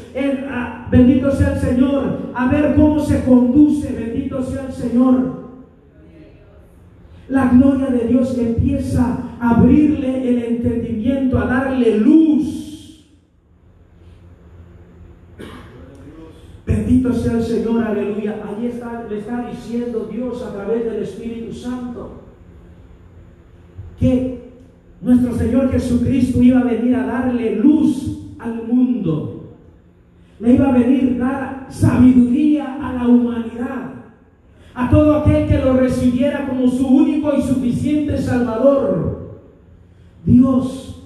bendito 0.92 1.32
sea 1.32 1.54
el 1.54 1.60
Señor, 1.60 2.32
a 2.36 2.48
ver 2.52 2.76
cómo 2.76 3.00
se 3.00 3.24
conduce, 3.24 3.92
bendito 3.92 4.44
sea 4.44 4.68
el 4.68 4.74
Señor. 4.74 5.44
La 7.28 7.50
gloria 7.50 7.88
de 7.88 8.08
Dios 8.08 8.38
empieza 8.38 9.18
a 9.40 9.50
abrirle 9.50 10.30
el 10.30 10.44
entendimiento, 10.44 11.40
a 11.40 11.46
darle 11.46 11.98
luz. 11.98 13.10
Bendito 16.68 17.12
sea 17.14 17.34
el 17.34 17.44
Señor, 17.44 17.84
aleluya. 17.84 18.44
Allí 18.48 18.68
está, 18.68 19.08
le 19.10 19.18
está 19.18 19.50
diciendo 19.50 20.08
Dios 20.12 20.44
a 20.44 20.54
través 20.54 20.86
del 20.86 21.02
Espíritu 21.02 21.52
Santo 21.52 22.23
que 24.04 24.38
nuestro 25.02 25.34
Señor 25.38 25.72
Jesucristo 25.72 26.44
iba 26.44 26.60
a 26.60 26.66
venir 26.66 26.94
a 26.94 27.06
darle 27.06 27.56
luz 27.56 28.20
al 28.38 28.68
mundo. 28.68 29.30
le 30.42 30.56
iba 30.56 30.68
a 30.68 30.74
venir 30.74 31.18
dar 31.18 31.68
sabiduría 31.70 32.76
a 32.82 32.92
la 32.92 33.08
humanidad, 33.08 33.94
a 34.76 34.90
todo 34.90 35.16
aquel 35.16 35.48
que 35.48 35.58
lo 35.60 35.78
recibiera 35.78 36.50
como 36.50 36.70
su 36.70 36.86
único 36.86 37.34
y 37.34 37.42
suficiente 37.42 38.18
Salvador. 38.18 39.40
Dios 40.26 41.02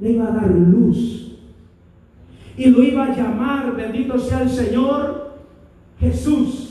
le 0.00 0.12
iba 0.12 0.28
a 0.28 0.30
dar 0.30 0.50
luz 0.50 1.38
y 2.56 2.66
lo 2.66 2.84
iba 2.84 3.06
a 3.06 3.16
llamar, 3.16 3.74
bendito 3.74 4.16
sea 4.16 4.42
el 4.42 4.50
Señor, 4.50 5.32
Jesús. 5.98 6.67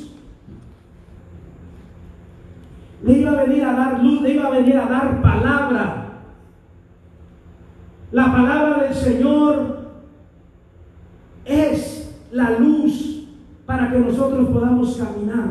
Le 3.08 3.20
iba 3.20 3.32
a 3.32 3.46
venir 3.46 3.64
a 3.64 3.72
dar 3.72 4.04
luz, 4.04 4.22
le 4.22 4.34
iba 4.34 4.48
a 4.48 4.52
venir 4.52 4.76
a 4.76 4.86
dar 4.86 5.22
palabra. 5.22 6.08
La 8.12 8.26
palabra 8.26 8.84
del 8.84 8.94
Señor 8.94 9.78
es 11.46 12.14
la 12.34 12.60
luz 12.60 13.30
para 13.66 13.90
que 13.90 14.00
nosotros 14.00 14.50
podamos 14.50 14.98
caminar. 14.98 15.48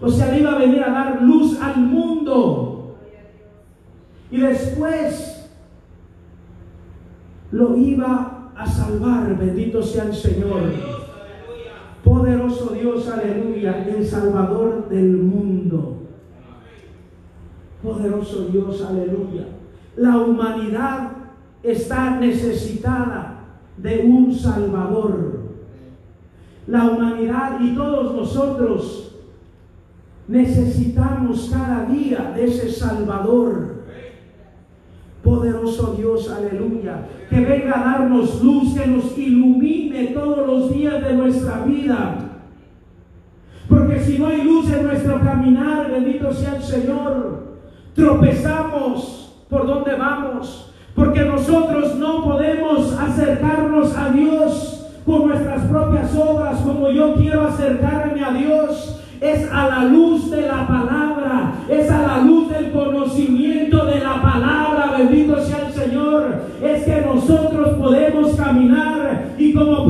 O 0.00 0.08
sea, 0.08 0.32
le 0.32 0.40
iba 0.40 0.52
a 0.52 0.58
venir 0.58 0.82
a 0.82 0.90
dar 0.92 1.22
luz 1.22 1.60
al 1.60 1.76
mundo. 1.76 2.96
Y 4.30 4.38
después 4.38 5.50
lo 7.50 7.76
iba 7.76 8.50
a 8.56 8.66
salvar. 8.66 9.36
Bendito 9.36 9.82
sea 9.82 10.04
el 10.04 10.14
Señor. 10.14 10.72
Poderoso 12.02 12.72
Dios, 12.72 13.06
aleluya, 13.10 13.86
el 13.86 14.06
Salvador 14.06 14.88
del 14.88 15.18
mundo. 15.18 16.03
Poderoso 17.84 18.46
Dios, 18.46 18.80
aleluya. 18.80 19.44
La 19.96 20.16
humanidad 20.16 21.10
está 21.62 22.18
necesitada 22.18 23.40
de 23.76 24.06
un 24.06 24.34
Salvador. 24.34 25.40
La 26.66 26.86
humanidad 26.86 27.60
y 27.60 27.74
todos 27.74 28.14
nosotros 28.14 29.14
necesitamos 30.26 31.50
cada 31.52 31.84
día 31.84 32.32
de 32.34 32.46
ese 32.46 32.70
Salvador. 32.70 33.84
Poderoso 35.22 35.94
Dios, 35.94 36.30
aleluya. 36.30 37.06
Que 37.28 37.40
venga 37.40 37.80
a 37.80 37.98
darnos 37.98 38.42
luz, 38.42 38.72
que 38.74 38.86
nos 38.86 39.16
ilumine 39.18 40.06
todos 40.08 40.46
los 40.46 40.72
días 40.72 41.02
de 41.02 41.12
nuestra 41.12 41.66
vida. 41.66 42.30
Porque 43.68 44.00
si 44.00 44.18
no 44.18 44.28
hay 44.28 44.42
luz 44.42 44.72
en 44.72 44.84
nuestro 44.86 45.20
caminar, 45.20 45.90
bendito 45.90 46.32
sea 46.32 46.56
el 46.56 46.62
Señor, 46.62 47.53
tropezamos 47.94 49.32
por 49.48 49.66
donde 49.66 49.94
vamos. 49.94 50.70
Porque 50.94 51.24
nosotros 51.24 51.96
no 51.96 52.22
podemos 52.22 52.92
acercarnos 52.92 53.96
a 53.96 54.10
Dios 54.10 54.86
con 55.04 55.28
nuestras 55.28 55.62
propias 55.66 56.14
obras 56.16 56.60
como 56.60 56.90
yo 56.90 57.14
quiero 57.14 57.46
acercarme 57.46 58.24
a 58.24 58.32
Dios. 58.32 59.00
Es 59.20 59.50
a 59.50 59.68
la 59.68 59.84
luz 59.84 60.30
de 60.30 60.42
la 60.42 60.66
palabra, 60.66 61.54
es 61.68 61.90
a 61.90 62.02
la 62.02 62.18
luz 62.18 62.50
del 62.50 62.72
conocimiento 62.72 63.86
de 63.86 64.00
la 64.00 64.20
palabra, 64.20 64.96
bendito 64.98 65.40
sea 65.42 65.66
el 65.66 65.72
Señor. 65.72 66.42
Es 66.62 66.84
que 66.84 67.00
nosotros 67.00 67.78
podemos 67.78 68.36
caminar 68.36 69.28
y 69.38 69.54
como 69.54 69.86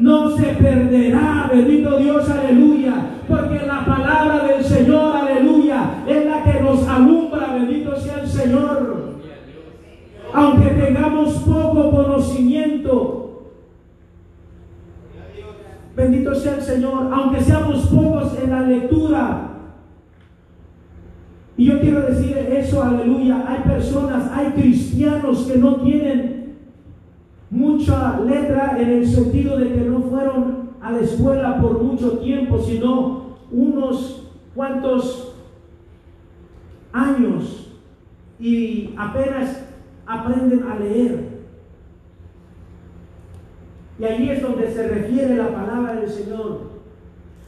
no 0.00 0.36
se 0.36 0.46
perderá, 0.54 1.50
bendito 1.52 1.98
Dios, 1.98 2.28
aleluya, 2.30 2.94
porque 3.28 3.66
la 3.66 3.84
palabra 3.84 4.46
del 4.46 4.64
Señor, 4.64 5.16
aleluya, 5.16 6.02
es 6.06 6.24
la 6.24 6.42
que 6.42 6.60
nos 6.60 6.88
alumbra, 6.88 7.52
bendito 7.54 7.94
sea 7.96 8.20
el 8.20 8.28
Señor. 8.28 9.10
Aunque 10.32 10.70
tengamos 10.70 11.34
poco 11.34 11.90
conocimiento, 11.90 13.52
bendito 15.94 16.34
sea 16.34 16.54
el 16.54 16.62
Señor, 16.62 17.10
aunque 17.12 17.42
seamos 17.42 17.86
pocos 17.88 18.38
en 18.42 18.50
la 18.50 18.62
lectura, 18.62 19.46
y 21.58 21.66
yo 21.66 21.78
quiero 21.78 22.00
decir 22.02 22.38
eso, 22.38 22.82
aleluya, 22.82 23.44
hay 23.46 23.58
personas, 23.70 24.30
hay 24.32 24.52
cristianos 24.52 25.46
que 25.46 25.58
no 25.58 25.76
tienen 25.76 26.39
mucha 27.50 28.20
letra 28.20 28.76
en 28.80 28.88
el 28.88 29.06
sentido 29.06 29.58
de 29.58 29.74
que 29.74 29.80
no 29.80 30.00
fueron 30.02 30.70
a 30.80 30.92
la 30.92 31.00
escuela 31.00 31.60
por 31.60 31.82
mucho 31.82 32.18
tiempo, 32.18 32.58
sino 32.58 33.36
unos 33.50 34.28
cuantos 34.54 35.34
años 36.92 37.72
y 38.38 38.94
apenas 38.96 39.64
aprenden 40.06 40.62
a 40.62 40.78
leer. 40.78 41.40
Y 43.98 44.04
allí 44.04 44.30
es 44.30 44.42
donde 44.42 44.72
se 44.72 44.88
refiere 44.88 45.36
la 45.36 45.52
palabra 45.52 45.94
del 45.96 46.08
Señor. 46.08 46.70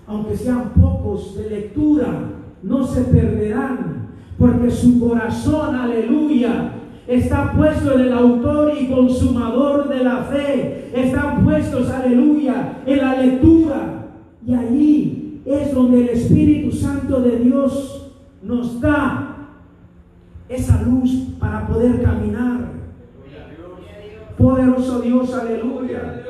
Aunque 0.06 0.36
sean 0.36 0.70
pocos 0.70 1.36
de 1.36 1.48
lectura, 1.48 2.28
no 2.62 2.86
se 2.86 3.02
perderán, 3.02 4.08
porque 4.38 4.70
su 4.70 5.00
corazón, 5.00 5.74
aleluya, 5.74 6.74
está 7.06 7.52
puesto 7.52 7.94
en 7.94 8.00
el 8.00 8.12
autor 8.12 8.72
y 8.78 8.86
consumador 8.88 9.88
de 9.88 10.04
la 10.04 10.24
fe. 10.24 10.90
Están 10.94 11.44
puestos, 11.44 11.90
aleluya, 11.90 12.82
en 12.86 12.98
la 12.98 13.20
lectura. 13.20 14.08
Y 14.46 14.54
allí 14.54 15.42
es 15.44 15.74
donde 15.74 16.02
el 16.02 16.08
Espíritu 16.10 16.74
Santo 16.76 17.20
de 17.20 17.38
Dios 17.38 18.12
nos 18.42 18.80
da 18.80 19.32
esa 20.48 20.82
luz 20.82 21.10
para 21.38 21.66
poder 21.66 22.02
caminar. 22.02 22.72
Poderoso 24.36 25.00
Dios, 25.00 25.32
aleluya. 25.34 26.22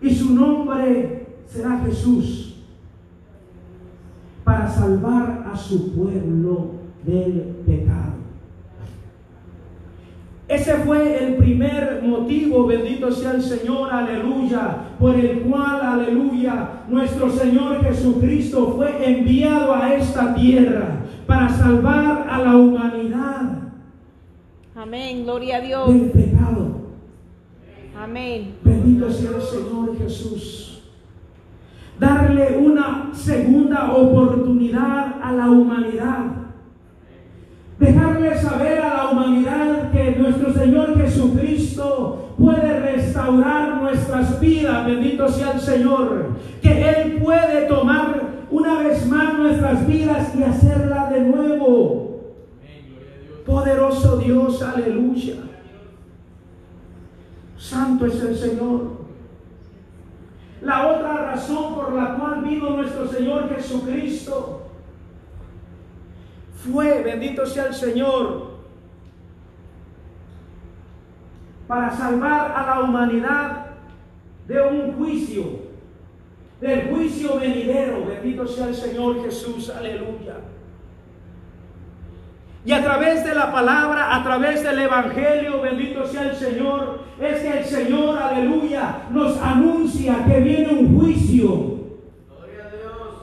Y 0.00 0.14
su 0.14 0.34
nombre 0.34 1.26
será 1.46 1.80
Jesús 1.84 2.62
para 4.44 4.68
salvar 4.68 5.46
a 5.52 5.56
su 5.56 5.92
pueblo 5.92 6.70
del 7.04 7.56
pecado. 7.66 8.17
Ese 10.48 10.76
fue 10.76 11.22
el 11.22 11.34
primer 11.34 12.02
motivo, 12.02 12.66
bendito 12.66 13.12
sea 13.12 13.32
el 13.32 13.42
Señor, 13.42 13.92
aleluya, 13.92 14.78
por 14.98 15.14
el 15.14 15.40
cual, 15.40 15.78
aleluya, 15.82 16.84
nuestro 16.88 17.30
Señor 17.30 17.84
Jesucristo 17.84 18.72
fue 18.74 19.06
enviado 19.06 19.74
a 19.74 19.94
esta 19.94 20.34
tierra 20.34 21.00
para 21.26 21.50
salvar 21.50 22.26
a 22.30 22.38
la 22.38 22.56
humanidad. 22.56 23.58
Amén, 24.74 25.24
gloria 25.24 25.58
a 25.58 25.60
Dios. 25.60 25.88
Del 25.88 26.10
pecado. 26.12 26.76
Amén. 27.94 28.54
Bendito 28.64 29.10
sea 29.10 29.32
el 29.36 29.42
Señor 29.42 29.98
Jesús. 29.98 30.82
Darle 32.00 32.56
una 32.56 33.10
segunda 33.12 33.92
oportunidad 33.92 35.20
a 35.20 35.32
la 35.32 35.50
humanidad 35.50 36.37
Dejarle 37.78 38.36
saber 38.36 38.80
a 38.80 38.94
la 38.94 39.10
humanidad 39.10 39.92
que 39.92 40.16
nuestro 40.18 40.52
Señor 40.52 41.00
Jesucristo 41.00 42.34
puede 42.36 42.80
restaurar 42.80 43.80
nuestras 43.80 44.40
vidas, 44.40 44.84
bendito 44.84 45.28
sea 45.28 45.52
el 45.52 45.60
Señor. 45.60 46.26
Que 46.60 46.88
Él 46.88 47.18
puede 47.22 47.66
tomar 47.66 48.20
una 48.50 48.80
vez 48.80 49.06
más 49.06 49.38
nuestras 49.38 49.86
vidas 49.86 50.34
y 50.34 50.42
hacerla 50.42 51.08
de 51.10 51.20
nuevo. 51.20 52.34
Poderoso 53.46 54.16
Dios, 54.16 54.60
aleluya. 54.60 55.36
Santo 57.56 58.06
es 58.06 58.20
el 58.20 58.36
Señor. 58.36 58.98
La 60.62 60.88
otra 60.88 61.32
razón 61.32 61.76
por 61.76 61.92
la 61.92 62.16
cual 62.16 62.42
vino 62.42 62.70
nuestro 62.70 63.06
Señor 63.06 63.48
Jesucristo 63.54 64.67
fue, 66.64 67.02
bendito 67.02 67.46
sea 67.46 67.66
el 67.66 67.74
Señor, 67.74 68.58
para 71.66 71.90
salvar 71.90 72.52
a 72.56 72.66
la 72.66 72.80
humanidad 72.80 73.66
de 74.48 74.60
un 74.62 74.92
juicio, 74.94 75.44
del 76.60 76.88
juicio 76.88 77.38
venidero. 77.38 78.06
Bendito 78.06 78.46
sea 78.46 78.68
el 78.68 78.74
Señor 78.74 79.22
Jesús, 79.22 79.70
aleluya. 79.70 80.36
Y 82.64 82.72
a 82.72 82.82
través 82.82 83.24
de 83.24 83.34
la 83.34 83.52
palabra, 83.52 84.16
a 84.16 84.24
través 84.24 84.62
del 84.62 84.78
Evangelio, 84.80 85.60
bendito 85.60 86.06
sea 86.06 86.30
el 86.30 86.36
Señor, 86.36 87.00
es 87.20 87.40
que 87.40 87.58
el 87.58 87.64
Señor, 87.64 88.18
aleluya, 88.18 89.02
nos 89.10 89.38
anuncia 89.38 90.24
que 90.26 90.40
viene 90.40 90.68
un 90.72 90.98
juicio. 90.98 91.48
Gloria 91.48 92.66
a 92.66 92.70
Dios. 92.70 93.14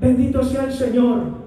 Bendito 0.00 0.42
sea 0.44 0.64
el 0.64 0.72
Señor. 0.72 1.43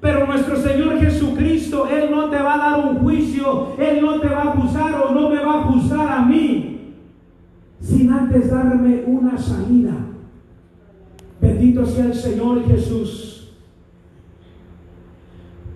Pero 0.00 0.26
nuestro 0.26 0.56
Señor 0.56 0.98
Jesucristo, 0.98 1.86
Él 1.86 2.10
no 2.10 2.30
te 2.30 2.36
va 2.36 2.54
a 2.54 2.70
dar 2.70 2.86
un 2.88 2.98
juicio, 3.00 3.74
Él 3.78 4.00
no 4.00 4.18
te 4.18 4.28
va 4.28 4.42
a 4.42 4.52
acusar 4.52 5.02
o 5.02 5.12
no 5.12 5.28
me 5.28 5.44
va 5.44 5.60
a 5.60 5.62
juzgar 5.64 6.08
a 6.08 6.22
mí, 6.22 6.94
sin 7.80 8.10
antes 8.10 8.50
darme 8.50 9.04
una 9.06 9.36
salida. 9.36 9.92
Bendito 11.40 11.84
sea 11.84 12.06
el 12.06 12.14
Señor 12.14 12.64
Jesús. 12.66 13.52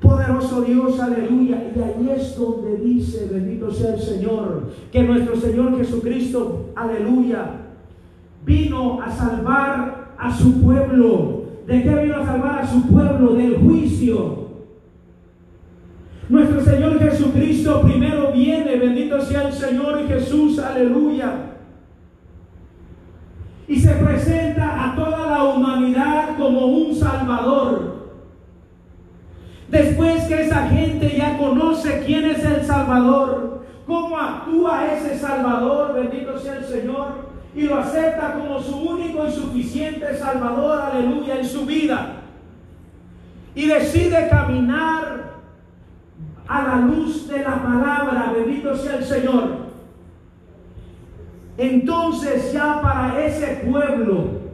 Poderoso 0.01 0.63
Dios, 0.63 1.01
aleluya. 1.01 1.73
Y 1.75 1.81
ahí 1.81 2.11
es 2.15 2.39
donde 2.39 2.77
dice, 2.77 3.29
bendito 3.31 3.71
sea 3.71 3.95
el 3.95 4.01
Señor, 4.01 4.71
que 4.93 5.03
nuestro 5.03 5.37
Señor 5.37 5.77
Jesucristo, 5.79 6.71
aleluya, 6.77 7.51
vino 8.45 9.01
a 9.01 9.11
salvar 9.11 10.15
a 10.19 10.35
su 10.35 10.63
pueblo. 10.63 11.44
¿De 11.67 11.83
qué 11.83 11.95
vino 11.95 12.17
a 12.17 12.27
salvar 12.27 12.59
a 12.61 12.67
su 12.67 12.87
pueblo? 12.87 13.35
Del 13.35 13.57
juicio. 13.57 14.45
Nuestro 16.29 16.61
Señor 16.63 16.99
Jesucristo 16.99 17.83
primero 17.83 18.33
viene, 18.33 18.77
bendito 18.77 19.21
sea 19.21 19.49
el 19.49 19.53
Señor 19.53 20.07
Jesús, 20.07 20.59
aleluya. 20.59 21.53
Y 23.69 23.81
se 23.81 23.93
presenta 23.93 24.85
a 24.85 24.97
toda 24.97 25.31
la 25.31 25.45
humanidad 25.45 26.37
como 26.37 26.67
un 26.67 26.95
Salvador. 26.95 27.95
Después 29.71 30.25
que 30.25 30.43
esa 30.43 30.69
gente 30.69 31.15
ya 31.17 31.39
conoce 31.39 32.03
quién 32.07 32.27
es 32.27 32.45
el 32.45 32.63
Salvador, 32.63 33.65
cómo 33.87 34.19
actúa 34.19 34.95
ese 34.95 35.19
Salvador, 35.19 35.95
bendito 35.95 36.39
sea 36.39 36.59
el 36.59 36.65
Señor, 36.65 37.34
y 37.55 37.63
lo 37.63 37.79
acepta 37.79 38.35
como 38.35 38.61
su 38.61 38.77
único 38.77 39.27
y 39.27 39.33
suficiente 39.33 40.17
Salvador, 40.17 40.81
aleluya, 40.81 41.39
en 41.39 41.45
su 41.45 41.65
vida. 41.65 42.17
Y 43.55 43.67
decide 43.67 44.29
caminar 44.29 45.35
a 46.49 46.63
la 46.63 46.77
luz 46.77 47.29
de 47.29 47.39
la 47.43 47.63
palabra, 47.63 48.33
bendito 48.35 48.77
sea 48.77 48.97
el 48.97 49.05
Señor. 49.05 49.65
Entonces 51.57 52.53
ya 52.53 52.81
para 52.83 53.25
ese 53.25 53.63
pueblo, 53.71 54.45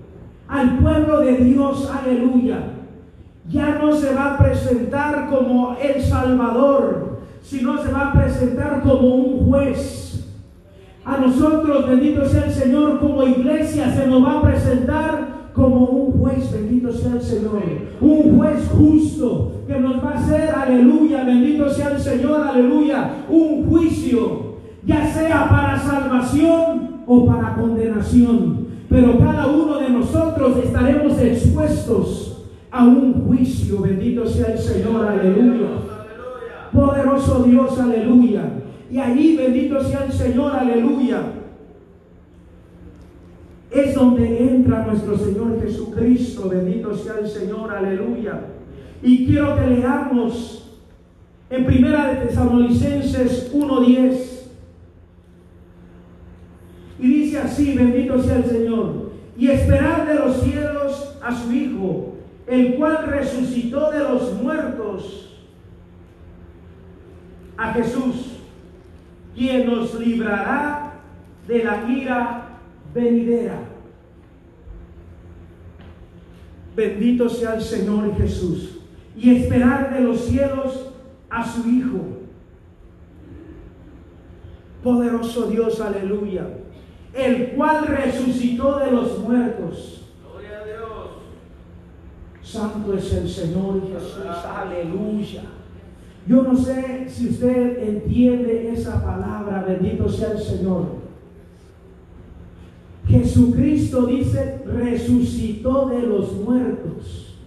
al 0.47 0.79
pueblo 0.79 1.21
de 1.21 1.37
Dios, 1.39 1.91
aleluya, 1.91 2.59
ya 3.49 3.79
no 3.79 3.95
se 3.95 4.15
va 4.15 4.35
a 4.35 4.39
presentar 4.39 5.29
como 5.31 5.77
el 5.81 6.03
Salvador, 6.03 7.21
sino 7.43 7.83
se 7.83 7.91
va 7.91 8.11
a 8.11 8.13
presentar 8.13 8.83
como 8.83 9.15
un 9.15 9.47
juez. 9.47 10.00
A 11.05 11.17
nosotros, 11.17 11.89
bendito 11.89 12.27
sea 12.27 12.45
el 12.45 12.53
Señor, 12.53 13.01
como 13.01 13.23
iglesia 13.23 13.95
se 13.95 14.07
nos 14.07 14.23
va 14.25 14.39
a 14.39 14.43
presentar 14.43 15.41
como 15.55 15.87
un 15.87 16.13
juez, 16.21 16.53
bendito 16.53 16.93
sea 16.93 17.15
el 17.15 17.23
Señor, 17.23 17.63
un 18.01 18.39
juez 18.39 18.69
justo 18.71 19.53
que 19.67 19.79
nos 19.79 20.05
va 20.05 20.11
a 20.11 20.19
hacer, 20.19 20.51
aleluya, 20.51 21.25
bendito 21.25 21.71
sea 21.71 21.93
el 21.93 22.01
Señor, 22.01 22.47
aleluya, 22.47 23.25
un 23.29 23.67
juicio, 23.69 24.57
ya 24.85 25.07
sea 25.13 25.49
para 25.49 25.79
salvación 25.79 27.03
o 27.07 27.27
para 27.27 27.55
condenación. 27.55 28.69
Pero 28.89 29.19
cada 29.19 29.47
uno 29.47 29.79
de 29.79 29.91
nosotros 29.91 30.57
estaremos 30.65 31.19
expuestos 31.21 32.45
a 32.71 32.85
un 32.85 33.27
juicio. 33.27 33.81
Bendito 33.81 34.27
sea 34.27 34.53
el 34.53 34.59
Señor, 34.59 35.07
aleluya. 35.07 35.69
Poderoso 36.73 37.45
Dios, 37.45 37.79
aleluya. 37.79 38.60
Y 38.91 38.99
ahí, 38.99 39.37
bendito 39.37 39.83
sea 39.85 40.05
el 40.05 40.13
Señor, 40.13 40.53
aleluya. 40.53 41.23
Es 43.71 43.95
donde 43.95 44.43
entra 44.43 44.87
nuestro 44.87 45.17
Señor 45.17 45.63
Jesucristo, 45.63 46.49
bendito 46.49 46.97
sea 46.97 47.19
el 47.21 47.29
Señor, 47.29 47.73
aleluya. 47.73 48.41
Y 49.03 49.27
quiero 49.27 49.57
que 49.57 49.67
leamos 49.67 50.79
en 51.51 51.67
Primera 51.67 52.13
de 52.13 52.27
Tesalonicenses 52.27 53.53
1:10. 53.55 54.49
Y 56.99 57.07
dice 57.07 57.39
así, 57.39 57.75
bendito 57.75 58.21
sea 58.21 58.37
el 58.37 58.45
Señor. 58.45 59.11
Y 59.39 59.49
esperar 59.49 60.07
de 60.07 60.15
los 60.17 60.43
cielos 60.43 61.17
a 61.23 61.35
su 61.35 61.53
Hijo 61.53 62.11
el 62.51 62.75
cual 62.75 63.07
resucitó 63.07 63.93
de 63.93 64.01
los 64.01 64.35
muertos 64.43 65.29
a 67.57 67.73
Jesús, 67.75 68.40
quien 69.41 69.65
nos 69.65 69.99
librará 69.99 71.01
de 71.49 71.65
la 71.65 71.91
ira 71.91 72.61
venidera. 72.95 73.59
Bendito 76.77 77.27
sea 77.31 77.55
el 77.55 77.63
Señor 77.63 78.15
Jesús. 78.19 78.81
Y 79.17 79.37
esperar 79.37 79.95
de 79.95 80.01
los 80.03 80.27
cielos 80.27 80.91
a 81.31 81.51
su 81.51 81.67
Hijo. 81.71 82.01
Poderoso 84.85 85.47
Dios, 85.47 85.81
aleluya. 85.81 86.47
El 87.15 87.53
cual 87.53 87.87
resucitó 87.87 88.79
de 88.79 88.91
los 88.91 89.21
muertos 89.21 89.97
Santo 92.43 92.93
es 92.95 93.13
el 93.15 93.29
Señor 93.29 93.81
Jesús, 93.91 94.45
aleluya. 94.45 95.60
Yo 96.27 96.43
no 96.43 96.57
sé 96.57 97.07
si 97.09 97.29
usted 97.29 97.83
entiende 97.83 98.73
esa 98.73 99.03
palabra, 99.05 99.65
bendito 99.67 100.09
sea 100.09 100.33
el 100.33 100.39
Señor. 100.39 101.01
Jesucristo 103.09 104.07
dice, 104.07 104.63
resucitó 104.65 105.89
de 105.89 106.03
los 106.03 106.33
muertos. 106.35 107.39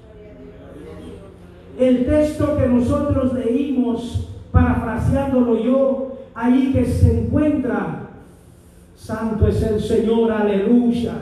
El 1.79 2.05
texto 2.05 2.57
que 2.57 2.67
nosotros 2.67 3.33
leímos, 3.33 4.29
parafraseándolo 4.51 5.63
yo, 5.63 6.17
ahí 6.33 6.71
que 6.73 6.85
se 6.85 7.21
encuentra, 7.21 8.09
Santo 8.95 9.47
es 9.47 9.61
el 9.63 9.81
Señor, 9.81 10.31
aleluya, 10.31 11.13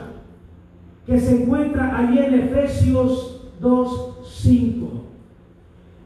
que 1.06 1.18
se 1.18 1.42
encuentra 1.42 1.98
allí 1.98 2.18
en 2.18 2.34
Efesios 2.34 3.42
2.5. 3.60 4.88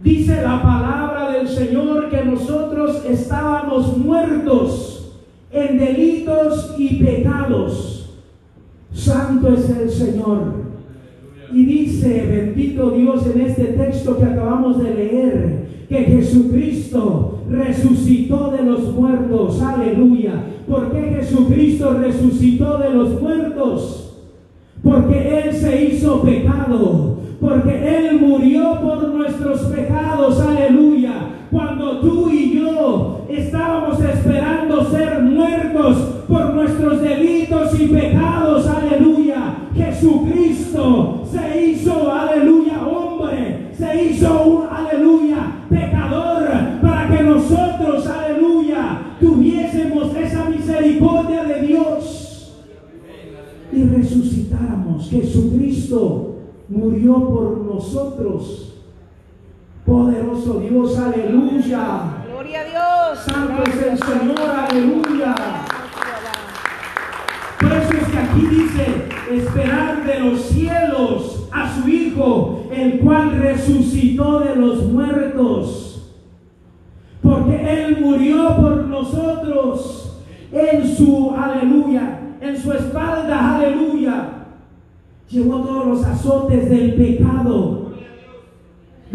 Dice 0.00 0.42
la 0.42 0.62
palabra 0.62 1.05
del 1.46 1.68
Señor 1.68 2.10
que 2.10 2.24
nosotros 2.24 3.04
estábamos 3.08 3.96
muertos 3.96 5.12
en 5.52 5.78
delitos 5.78 6.74
y 6.76 7.02
pecados. 7.02 8.10
Santo 8.92 9.52
es 9.52 9.70
el 9.70 9.90
Señor. 9.90 10.66
Y 11.52 11.64
dice, 11.64 12.26
bendito 12.26 12.90
Dios, 12.90 13.26
en 13.26 13.40
este 13.42 13.64
texto 13.64 14.18
que 14.18 14.24
acabamos 14.24 14.82
de 14.82 14.94
leer, 14.94 15.66
que 15.88 16.04
Jesucristo 16.04 17.42
resucitó 17.48 18.50
de 18.50 18.64
los 18.64 18.92
muertos. 18.92 19.62
Aleluya. 19.62 20.44
¿Por 20.68 20.90
qué 20.90 21.16
Jesucristo 21.20 21.96
resucitó 22.00 22.78
de 22.78 22.90
los 22.90 23.20
muertos? 23.22 24.24
Porque 24.82 25.42
Él 25.44 25.54
se 25.54 25.84
hizo 25.84 26.22
pecado 26.22 27.16
porque 27.40 27.98
Él 27.98 28.20
murió 28.20 28.80
por 28.80 29.08
nuestros 29.08 29.60
pecados, 29.66 30.40
aleluya. 30.40 31.05
Tú 32.00 32.30
y 32.30 32.58
yo 32.58 33.26
estábamos 33.28 34.00
esperando 34.00 34.84
ser 34.90 35.22
muertos 35.22 35.96
por 36.28 36.54
nuestros 36.54 37.00
delitos 37.00 37.80
y 37.80 37.88
pecados, 37.88 38.66
aleluya. 38.66 39.68
Jesucristo 39.74 41.22
se 41.30 41.66
hizo, 41.66 42.12
aleluya, 42.12 42.86
hombre, 42.86 43.70
se 43.76 44.04
hizo 44.04 44.42
un, 44.42 44.66
aleluya, 44.68 45.64
pecador, 45.68 46.48
para 46.82 47.08
que 47.08 47.22
nosotros, 47.22 48.06
aleluya, 48.06 49.16
tuviésemos 49.20 50.14
esa 50.16 50.48
misericordia 50.48 51.44
de 51.44 51.66
Dios 51.66 52.54
y 53.72 53.82
resucitáramos. 53.82 55.10
Jesucristo 55.10 56.36
murió 56.68 57.14
por 57.28 57.58
nosotros. 57.58 58.75
Poderoso 59.86 60.58
Dios, 60.58 60.98
aleluya. 60.98 62.24
Gloria 62.28 62.60
a 62.60 62.64
Dios. 62.64 63.18
Santo 63.24 63.62
es 63.70 63.82
el 63.82 63.98
Señor, 63.98 64.50
aleluya. 64.50 65.34
Por 67.60 67.72
eso 67.72 67.92
es 67.92 68.08
que 68.08 68.18
aquí 68.18 68.46
dice, 68.48 69.08
esperar 69.30 70.04
de 70.04 70.20
los 70.20 70.40
cielos 70.40 71.48
a 71.52 71.72
su 71.72 71.88
Hijo, 71.88 72.64
el 72.72 72.98
cual 72.98 73.38
resucitó 73.38 74.40
de 74.40 74.56
los 74.56 74.82
muertos. 74.86 76.12
Porque 77.22 77.84
Él 77.84 77.98
murió 78.00 78.56
por 78.56 78.86
nosotros 78.88 80.20
en 80.50 80.96
su, 80.96 81.32
aleluya, 81.32 82.20
en 82.40 82.60
su 82.60 82.72
espalda, 82.72 83.54
aleluya 83.54 84.32
llevó 85.28 85.60
todos 85.60 85.86
los 85.86 86.04
azotes 86.04 86.70
del 86.70 86.94
pecado 86.94 87.75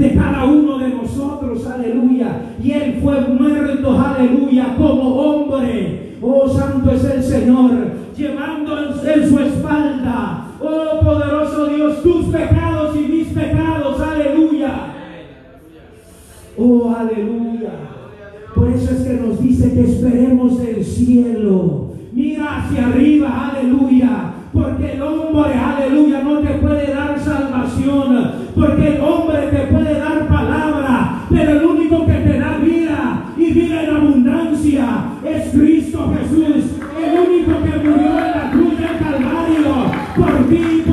de 0.01 0.15
cada 0.15 0.45
uno 0.45 0.79
de 0.79 0.89
nosotros, 0.89 1.65
aleluya. 1.67 2.41
Y 2.61 2.71
Él 2.71 2.99
fue 3.01 3.21
muerto, 3.21 3.99
aleluya, 3.99 4.75
como 4.75 5.15
hombre. 5.15 6.17
Oh, 6.21 6.49
santo 6.49 6.91
es 6.91 7.03
el 7.03 7.23
Señor, 7.23 7.71
llevando 8.15 8.77
en, 8.79 9.29
su 9.29 9.39
espalda, 9.39 10.45
oh 10.59 11.03
poderoso 11.03 11.65
Dios, 11.67 12.03
tus 12.03 12.25
pecados 12.25 12.95
y 12.95 13.11
mis 13.11 13.27
pecados, 13.27 13.99
aleluya. 13.99 14.71
Oh, 16.57 16.95
aleluya. 16.95 17.71
Por 18.53 18.69
eso 18.69 18.91
es 18.91 19.01
que 19.01 19.13
nos 19.13 19.41
dice 19.41 19.73
que 19.73 19.81
esperemos 19.81 20.59
el 20.59 20.83
cielo. 20.83 21.91
Mira 22.11 22.57
hacia 22.57 22.87
arriba, 22.87 23.51
aleluya 23.51 24.31
porque 24.53 24.93
el 24.93 25.01
hombre, 25.01 25.53
aleluya, 25.53 26.21
no 26.23 26.39
te 26.39 26.53
puede 26.55 26.93
dar 26.93 27.17
salvación. 27.19 28.31
Porque 28.53 28.95
el 28.95 29.01
hombre 29.01 29.47
gonna 40.21 40.47
be 40.47 40.90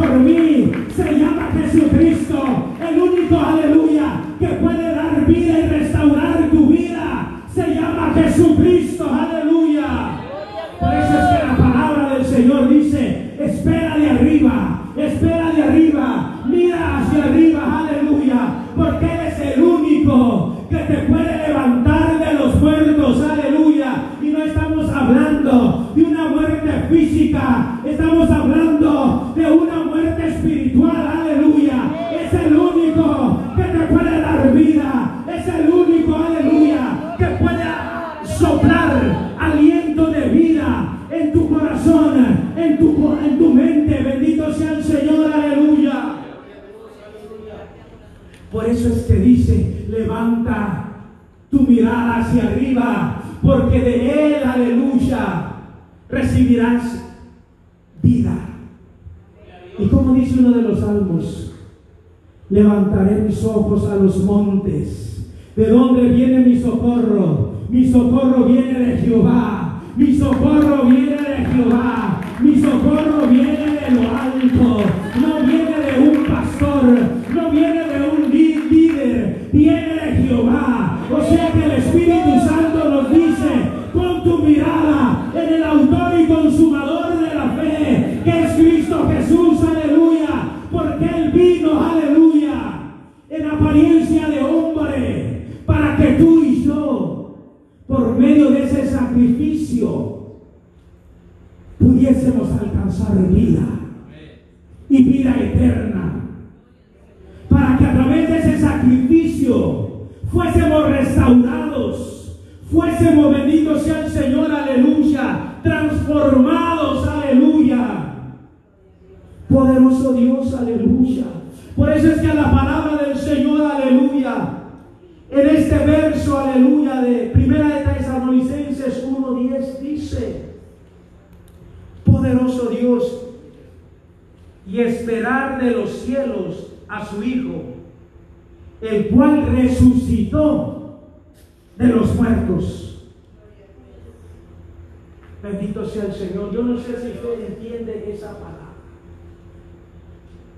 Oh, 74.70 75.27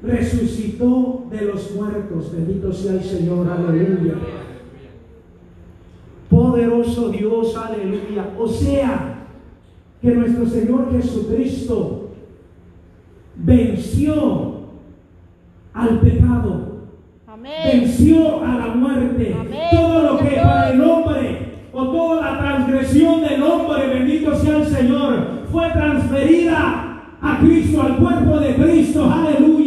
Resucitó 0.03 1.27
de 1.31 1.43
los 1.43 1.75
muertos. 1.75 2.33
Bendito 2.33 2.73
sea 2.73 2.93
el 2.93 3.05
Señor. 3.05 3.47
Aleluya. 3.49 4.15
Poderoso 6.29 7.11
Dios. 7.11 7.57
Aleluya. 7.57 8.31
O 8.39 8.49
sea, 8.49 9.27
que 10.01 10.11
nuestro 10.13 10.47
Señor 10.47 10.91
Jesucristo 10.93 12.11
venció 13.37 14.61
al 15.75 16.01
pecado. 16.01 16.71
Amén. 17.27 17.53
Venció 17.65 18.43
a 18.45 18.59
la 18.59 18.67
muerte. 18.69 19.37
Amén. 19.39 19.61
Todo 19.71 20.03
lo 20.03 20.19
que 20.19 20.37
para 20.37 20.71
el 20.73 20.81
hombre 20.81 21.39
o 21.73 21.85
toda 21.85 22.21
la 22.21 22.39
transgresión 22.39 23.23
del 23.23 23.43
hombre, 23.43 23.87
bendito 23.87 24.35
sea 24.37 24.59
el 24.59 24.67
Señor, 24.67 25.45
fue 25.53 25.71
transferida 25.71 27.17
a 27.21 27.39
Cristo, 27.41 27.83
al 27.83 27.97
cuerpo 27.99 28.41
de 28.41 28.55
Cristo. 28.55 29.11
Aleluya. 29.11 29.60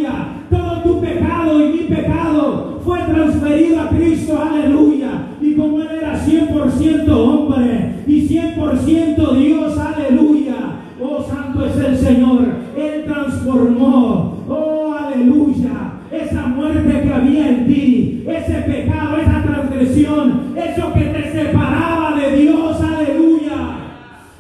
Fue 2.84 3.00
transferido 3.00 3.82
a 3.82 3.90
Cristo. 3.90 4.40
Aleluya. 4.42 5.28
Y 5.42 5.56
como 5.56 5.82
Él 5.82 5.88
era 5.98 6.20
100% 6.20 7.10
hombre 7.10 7.96
y 8.06 8.28
100% 8.28 9.32
Dios. 9.34 9.78
Aleluya. 9.78 10.56
Oh, 11.02 11.24
santo 11.24 11.66
es 11.66 11.78
el 11.78 11.98
Señor. 11.98 12.42
Él 12.78 13.06
transformó. 13.06 14.38
Oh, 14.48 14.94
aleluya. 14.94 15.94
Esa 16.12 16.48
muerte 16.48 17.02
que 17.02 17.14
había 17.14 17.50
en 17.50 17.68
ti. 17.68 18.24
Ese 18.28 18.54
pecado, 18.62 19.18
esa 19.18 19.44
transgresión. 19.44 20.54
Eso 20.56 20.94
que 20.94 21.06
te 21.06 21.32
separaba 21.32 22.16
de 22.20 22.38
Dios. 22.38 22.82
Aleluya. 22.82 23.78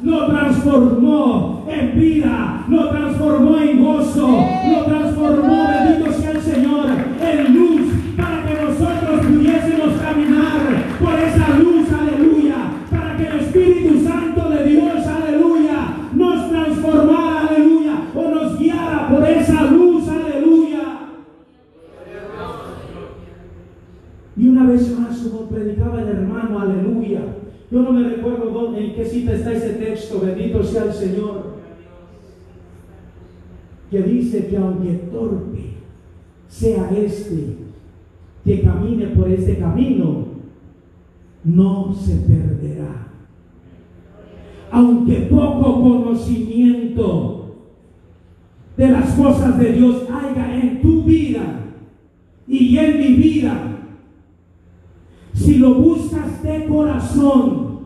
Lo 0.04 0.28
transformó 0.28 1.66
en 1.70 2.00
vida. 2.00 2.43
Una 24.54 24.68
vez 24.68 25.00
más, 25.00 25.28
predicaba 25.50 26.02
el 26.04 26.10
hermano, 26.10 26.60
aleluya. 26.60 27.22
Yo 27.72 27.82
no 27.82 27.92
me 27.92 28.08
recuerdo 28.08 28.52
dónde, 28.52 28.86
en 28.86 28.94
qué 28.94 29.04
cita 29.04 29.34
está 29.34 29.52
ese 29.52 29.72
texto, 29.72 30.22
bendito 30.22 30.63
sea 30.63 30.86
el 30.86 30.94
Señor. 30.94 31.54
Que 33.89 34.04
dice 34.04 34.48
que 34.48 34.58
aunque 34.58 34.94
torpe 35.12 35.74
sea 36.48 36.92
este 36.92 37.58
que 38.46 38.62
camine 38.62 39.08
por 39.08 39.28
este 39.30 39.58
camino, 39.58 40.26
no 41.44 41.94
se 41.96 42.18
perderá. 42.18 43.08
Aunque 44.70 45.28
poco 45.32 45.82
conocimiento 45.82 47.56
de 48.78 48.88
las 48.88 49.13
cosas 49.13 49.58
de 49.58 49.74
Dios 49.74 50.04
haya 50.12 50.62
en 50.62 50.80
tu 50.80 51.04
vida 51.04 51.60
y 52.48 52.78
en 52.78 53.00
mi 53.00 53.13
vida, 53.13 53.73
lo 55.63 55.76
buscas 55.76 56.43
de 56.43 56.65
corazón, 56.65 57.80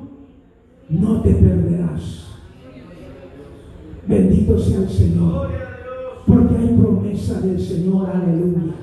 no 0.89 1.21
te 1.21 1.29
perderás. 1.29 2.25
Bendito 4.07 4.57
sea 4.57 4.79
el 4.79 4.89
Señor. 4.89 5.49
Porque 6.25 6.55
hay 6.57 6.75
promesa 6.75 7.39
del 7.39 7.59
Señor, 7.59 8.09
aleluya. 8.09 8.73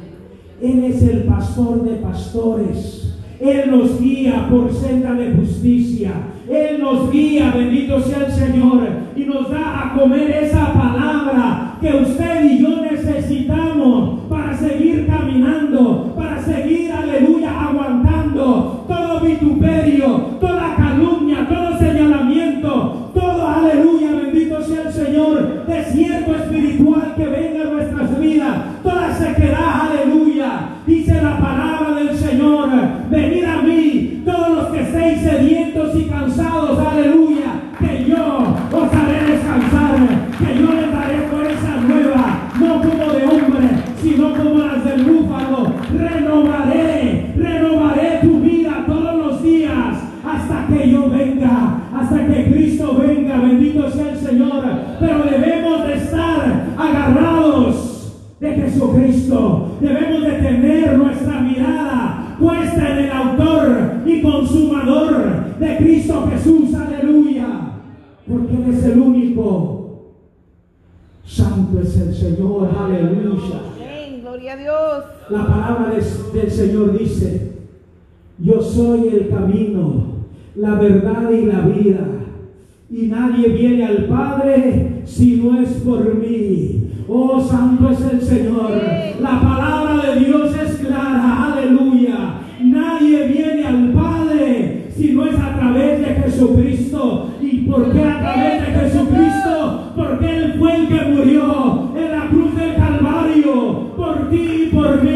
Él 0.62 0.84
es 0.84 1.02
el 1.02 1.24
pastor 1.24 1.82
de 1.82 1.96
pastores. 1.96 3.18
Él 3.40 3.68
nos 3.68 4.00
guía 4.00 4.46
por 4.48 4.72
senda 4.72 5.12
de 5.14 5.32
justicia. 5.32 6.12
Él 6.48 6.80
nos 6.80 7.10
guía, 7.10 7.52
bendito 7.52 8.00
sea 8.00 8.26
el 8.26 8.32
Señor, 8.32 8.86
y 9.16 9.24
nos 9.24 9.50
da 9.50 9.88
a 9.88 9.98
comer 9.98 10.30
esa 10.30 10.72
palabra 10.72 11.78
que 11.80 11.88
usted 11.96 12.44
y 12.44 12.62
yo 12.62 12.80
necesitamos 12.82 14.20
para 14.28 14.56
seguir 14.56 15.06
caminando, 15.06 16.12
para 16.14 16.40
seguir, 16.40 16.83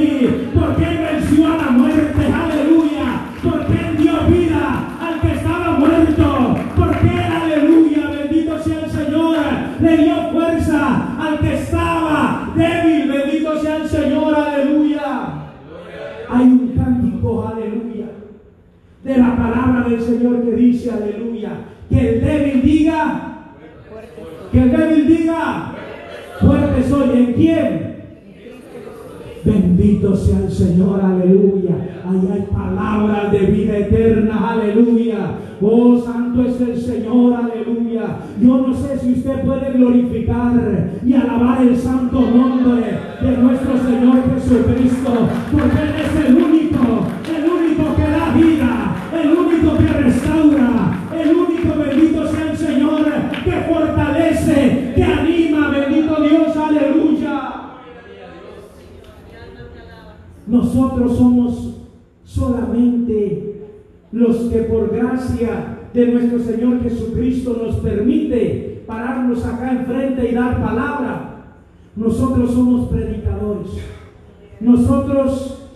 por 0.09 0.21
mí. 0.21 0.51
Porque 0.55 0.98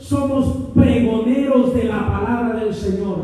somos 0.02 0.70
pregoneros 0.74 1.74
de 1.74 1.84
la 1.84 2.06
palabra 2.06 2.60
del 2.60 2.74
Señor. 2.74 3.18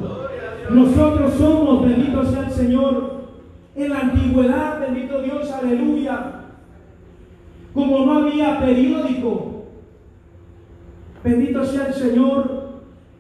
Nosotros 0.71 1.35
somos, 1.35 1.85
bendito 1.85 2.25
sea 2.25 2.47
el 2.47 2.53
Señor, 2.53 3.19
en 3.75 3.91
la 3.91 4.01
antigüedad, 4.01 4.81
bendito 4.81 5.21
Dios, 5.23 5.51
aleluya. 5.51 6.33
Como 7.75 8.07
no 8.07 8.19
había 8.19 8.59
periódico, 8.61 9.59
Bendito 11.23 11.65
sea 11.65 11.89
el 11.89 11.95
Señor. 11.95 12.69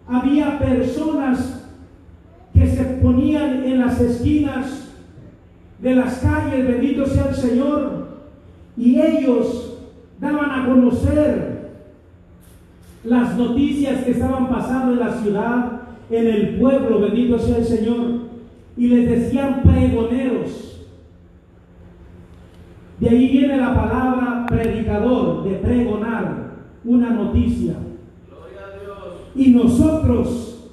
Había 0.07 0.59
personas 0.59 1.69
que 2.55 2.67
se 2.67 2.85
ponían 2.85 3.65
en 3.65 3.79
las 3.81 4.01
esquinas 4.01 4.95
de 5.81 5.95
las 5.95 6.19
calles, 6.19 6.67
bendito 6.67 7.07
sea 7.07 7.29
el 7.29 7.35
Señor, 7.35 8.09
y 8.77 9.01
ellos 9.01 9.79
daban 10.19 10.51
a 10.51 10.67
conocer 10.67 11.48
las 13.09 13.37
noticias 13.37 14.05
que 14.05 14.11
estaban 14.13 14.49
pasando 14.49 14.93
en 14.93 14.99
la 14.99 15.13
ciudad, 15.13 15.73
en 16.11 16.27
el 16.27 16.59
pueblo, 16.59 17.01
bendito 17.01 17.39
sea 17.39 17.59
el 17.59 17.65
Señor, 17.65 18.29
y 18.77 18.87
les 18.89 19.09
decían 19.09 19.63
pregoneros. 19.63 20.87
De 23.01 23.09
ahí 23.09 23.29
viene 23.29 23.57
la 23.57 23.75
palabra 23.75 24.47
predicador, 24.47 25.45
de 25.45 25.57
pregonar 25.57 26.55
una 26.85 27.11
noticia. 27.11 27.75
Y 29.35 29.51
nosotros 29.51 30.71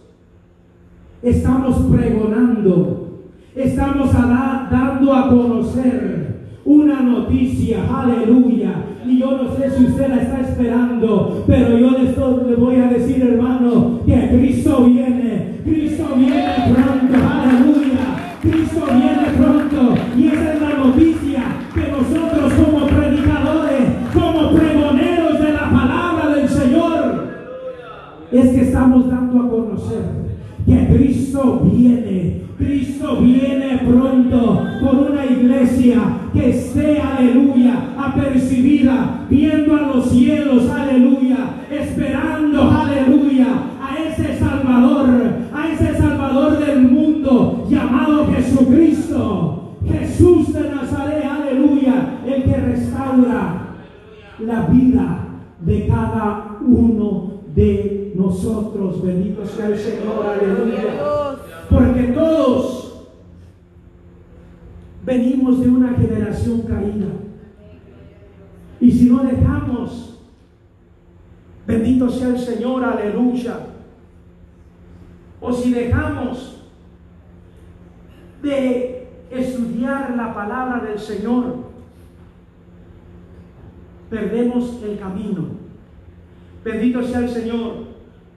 estamos 1.21 1.77
pregonando, 1.91 3.21
estamos 3.55 4.13
a 4.13 4.67
dando 4.71 5.13
a 5.13 5.29
conocer 5.29 6.35
una 6.65 7.01
noticia, 7.01 7.85
aleluya. 7.87 8.73
Y 9.07 9.19
yo 9.19 9.31
no 9.37 9.55
sé 9.55 9.69
si 9.69 9.85
usted 9.85 10.09
la 10.09 10.21
está 10.23 10.41
esperando, 10.41 11.43
pero 11.45 11.77
yo 11.77 11.91
le, 11.91 12.09
estoy, 12.09 12.49
le 12.49 12.55
voy 12.55 12.75
a 12.77 12.87
decir, 12.87 13.21
hermano, 13.21 13.99
que 14.03 14.29
Cristo 14.29 14.83
viene, 14.85 15.59
Cristo 15.63 16.05
viene 16.17 16.73
pronto, 16.73 17.15
aleluya. 17.15 18.35
Cristo 18.41 18.85
viene 18.87 19.37
pronto. 19.37 19.95
Y 20.17 20.27
esa 20.27 20.53
es 20.53 20.61
la 20.61 20.77
noticia 20.83 21.43
que 21.75 21.91
nosotros 21.91 22.53
como 22.53 22.87
predicadores, 22.87 23.81
como 24.11 24.51
pregoneros 24.57 25.39
de 25.39 25.53
la 25.53 25.69
palabra 25.69 26.35
del 26.35 26.49
Señor, 26.49 27.27
es 28.31 28.49
que 28.49 28.61
estamos 28.61 29.07
dando 29.07 29.39
a 29.39 29.49
conocer 29.49 30.24
que 30.65 30.87
Cristo 30.87 31.61
viene. 31.71 32.41
Cristo 32.57 33.17
viene 33.17 33.81
pronto 33.85 34.63
por 34.81 35.11
una 35.11 35.25
iglesia 35.25 35.99
que 36.33 36.49
esté, 36.49 37.01
aleluya, 37.01 37.93
apercibida, 37.97 39.25
viendo 39.29 39.75
a 39.75 39.81
los 39.81 40.09
cielos, 40.09 40.69
aleluya, 40.69 41.37
esperando, 41.69 42.71
aleluya, 42.71 43.47
a 43.81 44.03
ese 44.07 44.39
Salvador, 44.39 45.07
a 45.53 45.71
ese 45.71 45.97
Salvador 45.97 46.57
del 46.65 46.81
mundo 46.83 47.67
llamado 47.69 48.27
Jesucristo, 48.33 49.75
Jesús 49.85 50.53
de 50.53 50.69
Nazaret, 50.69 51.25
aleluya, 51.25 52.19
el 52.25 52.43
que 52.43 52.55
restaura 52.55 53.75
la 54.39 54.61
vida 54.67 55.19
de 55.65 55.87
cada 55.87 56.43
uno 56.43 56.44
de 57.55 58.13
nosotros. 58.15 59.01
Bendito 59.01 59.45
sea 59.45 59.67
el 59.67 59.77
Señor, 59.77 60.25
aleluya. 60.25 61.37
Porque 61.69 62.03
todos 62.13 63.07
venimos 65.03 65.61
de 65.61 65.69
una 65.69 65.93
generación 65.93 66.61
caída. 66.63 67.07
Y 68.79 68.91
si 68.91 69.09
no 69.09 69.23
dejamos, 69.23 70.19
bendito 71.65 72.09
sea 72.09 72.29
el 72.29 72.39
Señor, 72.39 72.83
aleluya. 72.83 73.59
O 75.39 75.53
si 75.53 75.73
dejamos 75.73 76.63
de 78.41 79.07
estudiar 79.31 80.15
la 80.15 80.33
palabra 80.33 80.83
del 80.85 80.99
Señor, 80.99 81.65
perdemos 84.09 84.81
el 84.83 84.99
camino. 84.99 85.54
Bendito 86.65 87.03
sea 87.03 87.19
el 87.19 87.29
Señor. 87.29 87.73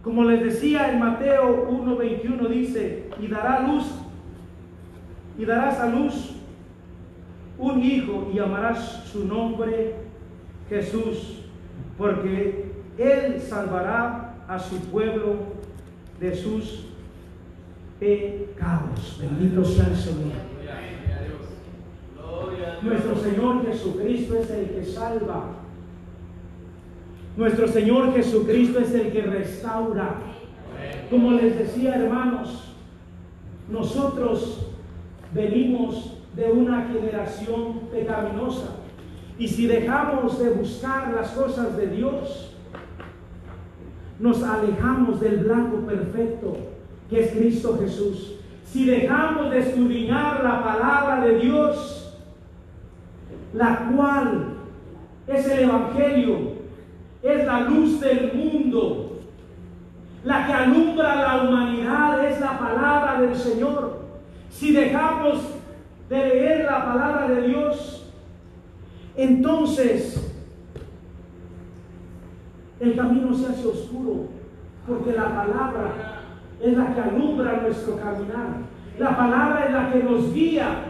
Como 0.02 0.22
les 0.24 0.44
decía 0.44 0.92
en 0.92 1.00
Mateo 1.00 1.66
1:21 1.70 2.48
dice, 2.48 3.08
y 3.18 3.26
dará 3.26 3.66
luz, 3.66 3.86
y 5.38 5.46
darás 5.46 5.80
a 5.80 5.88
luz 5.88 6.34
un 7.56 7.82
hijo 7.82 8.28
y 8.30 8.36
llamarás 8.36 9.04
su 9.10 9.26
nombre 9.26 9.94
Jesús, 10.68 11.40
porque 11.96 12.70
él 12.98 13.40
salvará 13.40 14.34
a 14.46 14.58
su 14.58 14.76
pueblo 14.90 15.36
de 16.20 16.36
sus 16.36 16.86
pecados. 17.98 19.18
Bendito 19.22 19.64
sea 19.64 19.86
el 19.86 19.96
Señor. 19.96 20.48
Nuestro 22.82 23.16
Señor 23.16 23.66
Jesucristo 23.66 24.34
es 24.36 24.50
el 24.50 24.66
que 24.66 24.84
salva. 24.84 25.67
Nuestro 27.38 27.68
Señor 27.68 28.14
Jesucristo 28.14 28.80
es 28.80 28.92
el 28.94 29.12
que 29.12 29.22
restaura. 29.22 30.16
Como 31.08 31.30
les 31.30 31.56
decía, 31.56 31.94
hermanos, 31.94 32.74
nosotros 33.70 34.66
venimos 35.32 36.18
de 36.34 36.50
una 36.50 36.88
generación 36.88 37.82
pecaminosa. 37.92 38.70
Y 39.38 39.46
si 39.46 39.68
dejamos 39.68 40.40
de 40.40 40.50
buscar 40.50 41.14
las 41.14 41.30
cosas 41.30 41.76
de 41.76 41.86
Dios, 41.86 42.56
nos 44.18 44.42
alejamos 44.42 45.20
del 45.20 45.36
blanco 45.36 45.86
perfecto 45.86 46.56
que 47.08 47.20
es 47.20 47.30
Cristo 47.30 47.78
Jesús. 47.80 48.34
Si 48.64 48.84
dejamos 48.84 49.52
de 49.52 49.60
estudiar 49.60 50.42
la 50.42 50.64
palabra 50.64 51.24
de 51.24 51.38
Dios, 51.38 52.18
la 53.54 53.92
cual 53.94 54.56
es 55.28 55.48
el 55.48 55.60
Evangelio, 55.60 56.47
es 57.22 57.46
la 57.46 57.60
luz 57.60 58.00
del 58.00 58.32
mundo, 58.32 59.04
La 60.24 60.46
que 60.46 60.52
alumbra 60.52 61.14
la 61.14 61.42
humanidad 61.44 62.24
es 62.26 62.40
la 62.40 62.58
palabra 62.58 63.20
del 63.20 63.36
Señor. 63.36 64.00
Si 64.50 64.72
dejamos 64.72 65.40
de 66.08 66.16
leer 66.16 66.64
la 66.64 66.84
palabra 66.84 67.28
de 67.28 67.48
Dios, 67.48 68.10
entonces 69.16 70.32
el 72.80 72.96
camino 72.96 73.34
se 73.34 73.46
hace 73.46 73.66
oscuro, 73.66 74.26
porque 74.86 75.12
la 75.12 75.34
palabra 75.34 76.18
es 76.60 76.76
la 76.76 76.94
que 76.94 77.00
alumbra 77.00 77.62
nuestro 77.62 77.96
caminar. 77.96 78.48
La 78.98 79.16
palabra 79.16 79.66
es 79.66 79.72
la 79.72 79.92
que 79.92 80.02
nos 80.02 80.34
guía 80.34 80.84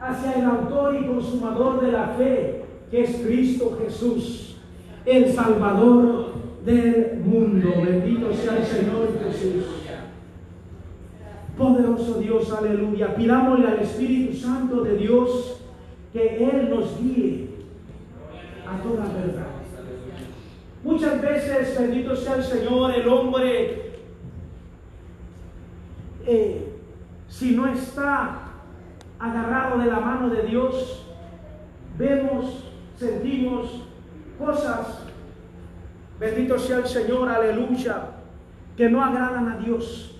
hacia 0.00 0.32
el 0.32 0.44
autor 0.44 0.96
y 0.96 1.06
consumador 1.06 1.80
de 1.80 1.92
la 1.92 2.08
fe, 2.08 2.64
que 2.90 3.02
es 3.02 3.16
Cristo 3.16 3.78
Jesús, 3.82 4.45
el 5.06 5.32
Salvador 5.32 6.32
del 6.64 7.20
mundo. 7.24 7.70
Bendito 7.84 8.32
sea 8.34 8.58
el 8.58 8.64
Señor 8.64 9.08
Jesús. 9.24 9.64
Poderoso 11.56 12.18
Dios, 12.18 12.52
aleluya. 12.52 13.14
Pidámosle 13.14 13.68
al 13.68 13.78
Espíritu 13.78 14.36
Santo 14.36 14.82
de 14.82 14.96
Dios 14.96 15.62
que 16.12 16.44
Él 16.44 16.68
nos 16.68 17.00
guíe 17.00 17.48
a 18.66 18.82
toda 18.82 19.04
verdad. 19.04 19.46
Muchas 20.82 21.20
veces, 21.22 21.78
bendito 21.78 22.14
sea 22.14 22.36
el 22.36 22.42
Señor, 22.42 22.94
el 22.94 23.08
hombre, 23.08 23.92
eh, 26.26 26.72
si 27.28 27.56
no 27.56 27.66
está 27.66 28.42
agarrado 29.18 29.78
de 29.78 29.86
la 29.86 30.00
mano 30.00 30.28
de 30.28 30.42
Dios, 30.42 31.06
vemos, 31.96 32.70
sentimos 32.96 33.85
cosas, 34.38 35.00
bendito 36.20 36.58
sea 36.58 36.78
el 36.78 36.86
Señor, 36.86 37.28
aleluya, 37.28 38.10
que 38.76 38.88
no 38.88 39.02
agradan 39.02 39.48
a 39.48 39.56
Dios. 39.58 40.18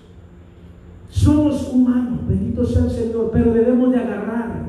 Somos 1.09 1.69
humanos, 1.69 2.27
bendito 2.27 2.65
sea 2.65 2.83
el 2.83 2.91
Señor, 2.91 3.29
pero 3.31 3.53
debemos 3.53 3.91
de 3.91 3.97
agarrarnos 3.97 4.67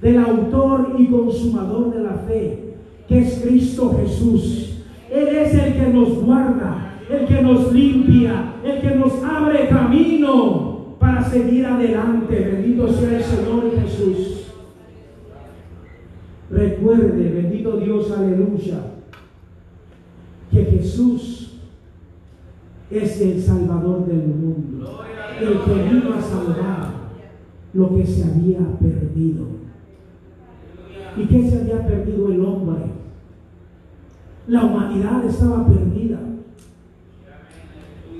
del 0.00 0.18
autor 0.18 0.96
y 0.98 1.06
consumador 1.06 1.94
de 1.94 2.02
la 2.02 2.14
fe, 2.26 2.74
que 3.08 3.20
es 3.20 3.40
Cristo 3.40 3.96
Jesús. 3.98 4.82
Él 5.10 5.28
es 5.28 5.54
el 5.54 5.74
que 5.74 5.88
nos 5.88 6.22
guarda, 6.22 6.98
el 7.08 7.26
que 7.26 7.40
nos 7.40 7.72
limpia, 7.72 8.54
el 8.64 8.80
que 8.80 8.96
nos 8.96 9.22
abre 9.22 9.68
camino 9.68 10.96
para 10.98 11.22
seguir 11.22 11.66
adelante. 11.66 12.34
Bendito 12.34 12.92
sea 12.92 13.18
el 13.18 13.22
Señor 13.22 13.70
Jesús. 13.80 14.31
Recuerde, 16.52 17.30
bendito 17.30 17.78
Dios, 17.78 18.10
aleluya, 18.10 18.78
que 20.50 20.64
Jesús 20.66 21.58
es 22.90 23.20
el 23.22 23.42
Salvador 23.42 24.06
del 24.06 24.26
mundo 24.26 25.02
el 25.40 25.60
que 25.60 25.74
vino 25.74 26.14
a 26.14 26.20
salvar 26.20 26.92
lo 27.72 27.96
que 27.96 28.06
se 28.06 28.24
había 28.24 28.60
perdido. 28.78 29.46
¿Y 31.16 31.24
qué 31.26 31.50
se 31.50 31.60
había 31.60 31.86
perdido 31.86 32.30
el 32.30 32.44
hombre? 32.44 32.82
La 34.46 34.64
humanidad 34.64 35.24
estaba 35.24 35.66
perdida. 35.66 36.18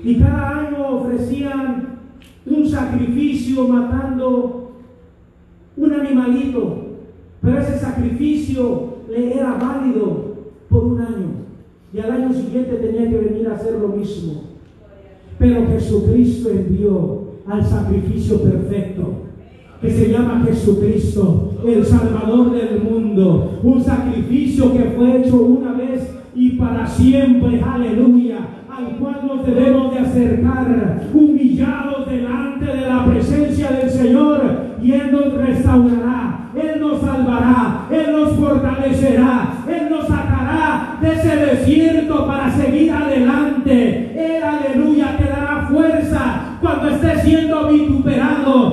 Y 0.03 0.19
cada 0.19 0.67
año 0.67 0.87
ofrecían 0.87 1.99
un 2.45 2.67
sacrificio 2.67 3.67
matando 3.67 4.71
un 5.77 5.93
animalito, 5.93 6.82
pero 7.43 7.59
ese 7.59 7.77
sacrificio 7.77 8.93
le 9.09 9.35
era 9.37 9.55
válido 9.55 10.35
por 10.69 10.85
un 10.85 11.01
año. 11.01 11.43
Y 11.93 11.99
al 11.99 12.11
año 12.11 12.33
siguiente 12.33 12.77
tenía 12.77 13.09
que 13.09 13.17
venir 13.17 13.47
a 13.47 13.55
hacer 13.55 13.79
lo 13.79 13.89
mismo. 13.89 14.43
Pero 15.37 15.67
Jesucristo 15.67 16.49
envió 16.49 17.33
al 17.45 17.63
sacrificio 17.65 18.41
perfecto, 18.41 19.13
que 19.81 19.91
se 19.91 20.09
llama 20.09 20.45
Jesucristo, 20.47 21.51
el 21.67 21.85
Salvador 21.85 22.53
del 22.53 22.81
mundo. 22.81 23.59
Un 23.61 23.83
sacrificio 23.83 24.71
que 24.71 24.93
fue 24.95 25.17
hecho 25.17 25.41
una 25.41 25.73
vez 25.73 26.09
y 26.33 26.51
para 26.51 26.87
siempre, 26.87 27.61
aleluya, 27.61 28.37
al 28.71 28.97
cual 28.97 29.27
nos 29.27 29.45
debemos 29.45 29.93
de 29.93 29.99
acercar, 29.99 31.09
humillados 31.13 32.09
delante 32.09 32.65
de 32.65 32.81
la 32.87 33.05
presencia 33.05 33.71
del 33.71 33.89
Señor, 33.89 34.41
y 34.81 34.91
Él 34.93 35.11
nos 35.11 35.33
restaurará, 35.33 36.12
Él 37.91 38.11
nos 38.11 38.33
fortalecerá, 38.33 39.47
Él 39.67 39.89
nos 39.89 40.07
sacará 40.07 40.97
de 41.01 41.13
ese 41.13 41.35
desierto 41.35 42.27
para 42.27 42.51
seguir 42.51 42.91
adelante. 42.91 44.11
Él, 44.15 44.43
aleluya, 44.43 45.17
te 45.17 45.25
dará 45.25 45.67
fuerza 45.69 46.57
cuando 46.61 46.89
estés 46.89 47.23
siendo 47.23 47.67
vituperado, 47.69 48.72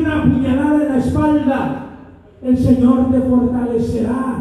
una 0.00 0.22
puñalada 0.22 0.82
en 0.82 0.88
la 0.88 0.98
espalda. 0.98 1.82
El 2.42 2.56
Señor 2.56 3.10
te 3.10 3.20
fortalecerá. 3.20 4.36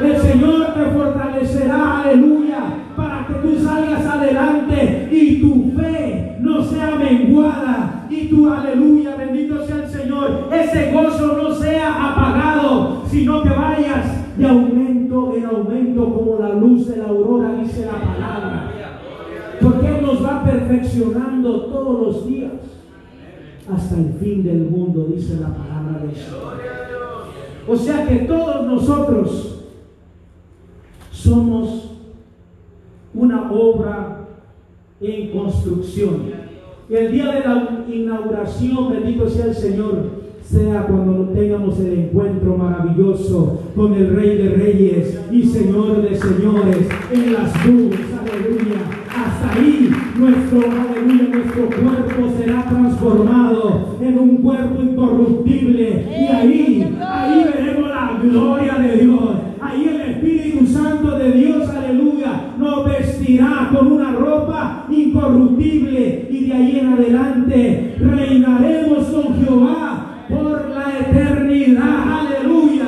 El 0.00 0.16
Señor 0.16 0.74
te 0.74 0.84
fortalecerá, 0.96 2.02
aleluya, 2.02 2.58
para 2.96 3.26
que 3.26 3.34
tú 3.34 3.58
salgas 3.58 4.06
adelante 4.06 5.08
y 5.10 5.40
tu 5.40 5.72
fe 5.76 6.36
no 6.40 6.62
sea 6.62 6.94
menguada 6.96 8.06
y 8.08 8.28
tu 8.28 8.48
aleluya, 8.48 9.16
bendito 9.16 9.66
sea 9.66 9.76
el 9.76 9.88
Señor, 9.88 10.48
ese 10.52 10.92
gozo 10.92 11.38
no 11.42 11.52
sea 11.52 12.12
apagado, 12.12 13.02
sino 13.06 13.42
que 13.42 13.48
vayas 13.48 14.36
de 14.36 14.46
aumento 14.46 15.34
en 15.36 15.46
aumento 15.46 16.14
como 16.14 16.38
la 16.40 16.50
luz 16.54 16.88
de 16.88 16.98
la 16.98 17.06
aurora, 17.06 17.54
dice 17.60 17.86
la 17.86 17.98
palabra. 18.00 18.70
Porque 19.60 20.00
nos 20.00 20.24
va 20.24 20.44
perfeccionando 20.44 21.62
todos 21.62 22.00
los 22.06 22.26
días 22.28 22.52
hasta 23.72 23.96
el 23.96 24.14
fin 24.14 24.42
del 24.42 24.70
mundo, 24.70 25.08
dice 25.14 25.36
la 25.40 25.48
palabra 25.48 26.02
del 26.02 26.14
Señor. 26.14 26.58
O 27.66 27.76
sea 27.76 28.06
que 28.06 28.16
todos 28.20 28.66
nosotros 28.66 29.64
somos 31.10 31.90
una 33.12 33.52
obra 33.52 34.26
en 35.00 35.30
construcción. 35.30 36.48
El 36.88 37.12
día 37.12 37.26
de 37.32 37.40
la 37.40 37.84
inauguración, 37.92 38.90
bendito 38.90 39.28
sea 39.28 39.46
el 39.46 39.54
Señor, 39.54 40.18
sea 40.42 40.86
cuando 40.86 41.28
tengamos 41.34 41.78
el 41.80 41.92
encuentro 41.98 42.56
maravilloso 42.56 43.60
con 43.76 43.92
el 43.92 44.14
Rey 44.14 44.38
de 44.38 44.48
Reyes 44.50 45.20
y 45.30 45.42
Señor 45.44 46.00
de 46.00 46.16
Señores 46.16 46.88
en 47.12 47.32
las 47.34 47.66
nubes, 47.66 48.00
aleluya. 48.18 48.87
Ahí 49.42 49.90
nuestro, 50.16 50.58
aleluya, 50.58 51.28
nuestro 51.32 51.66
cuerpo 51.66 52.34
será 52.38 52.64
transformado 52.64 53.96
en 54.00 54.18
un 54.18 54.36
cuerpo 54.38 54.82
incorruptible. 54.82 56.06
Y 56.10 56.24
ahí, 56.26 56.96
ahí 57.00 57.44
veremos 57.44 57.88
la 57.88 58.18
gloria 58.22 58.74
de 58.74 58.96
Dios. 58.96 59.30
Ahí 59.60 59.88
el 59.88 60.00
Espíritu 60.00 60.66
Santo 60.66 61.18
de 61.18 61.32
Dios, 61.32 61.68
aleluya, 61.68 62.52
nos 62.58 62.84
vestirá 62.84 63.70
con 63.72 63.92
una 63.92 64.12
ropa 64.12 64.86
incorruptible 64.90 66.28
y 66.30 66.46
de 66.46 66.52
ahí 66.52 66.78
en 66.80 66.92
adelante 66.92 67.94
reinaremos 67.98 69.06
con 69.06 69.34
Jehová 69.44 70.24
por 70.28 70.68
la 70.70 70.98
eternidad, 70.98 72.20
aleluya. 72.20 72.86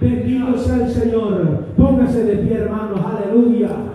Bendito 0.00 0.58
sea 0.58 0.86
el 0.86 0.90
Señor. 0.90 1.64
Póngase 1.76 2.24
de 2.24 2.36
pie, 2.36 2.56
hermanos, 2.58 3.00
aleluya. 3.04 3.93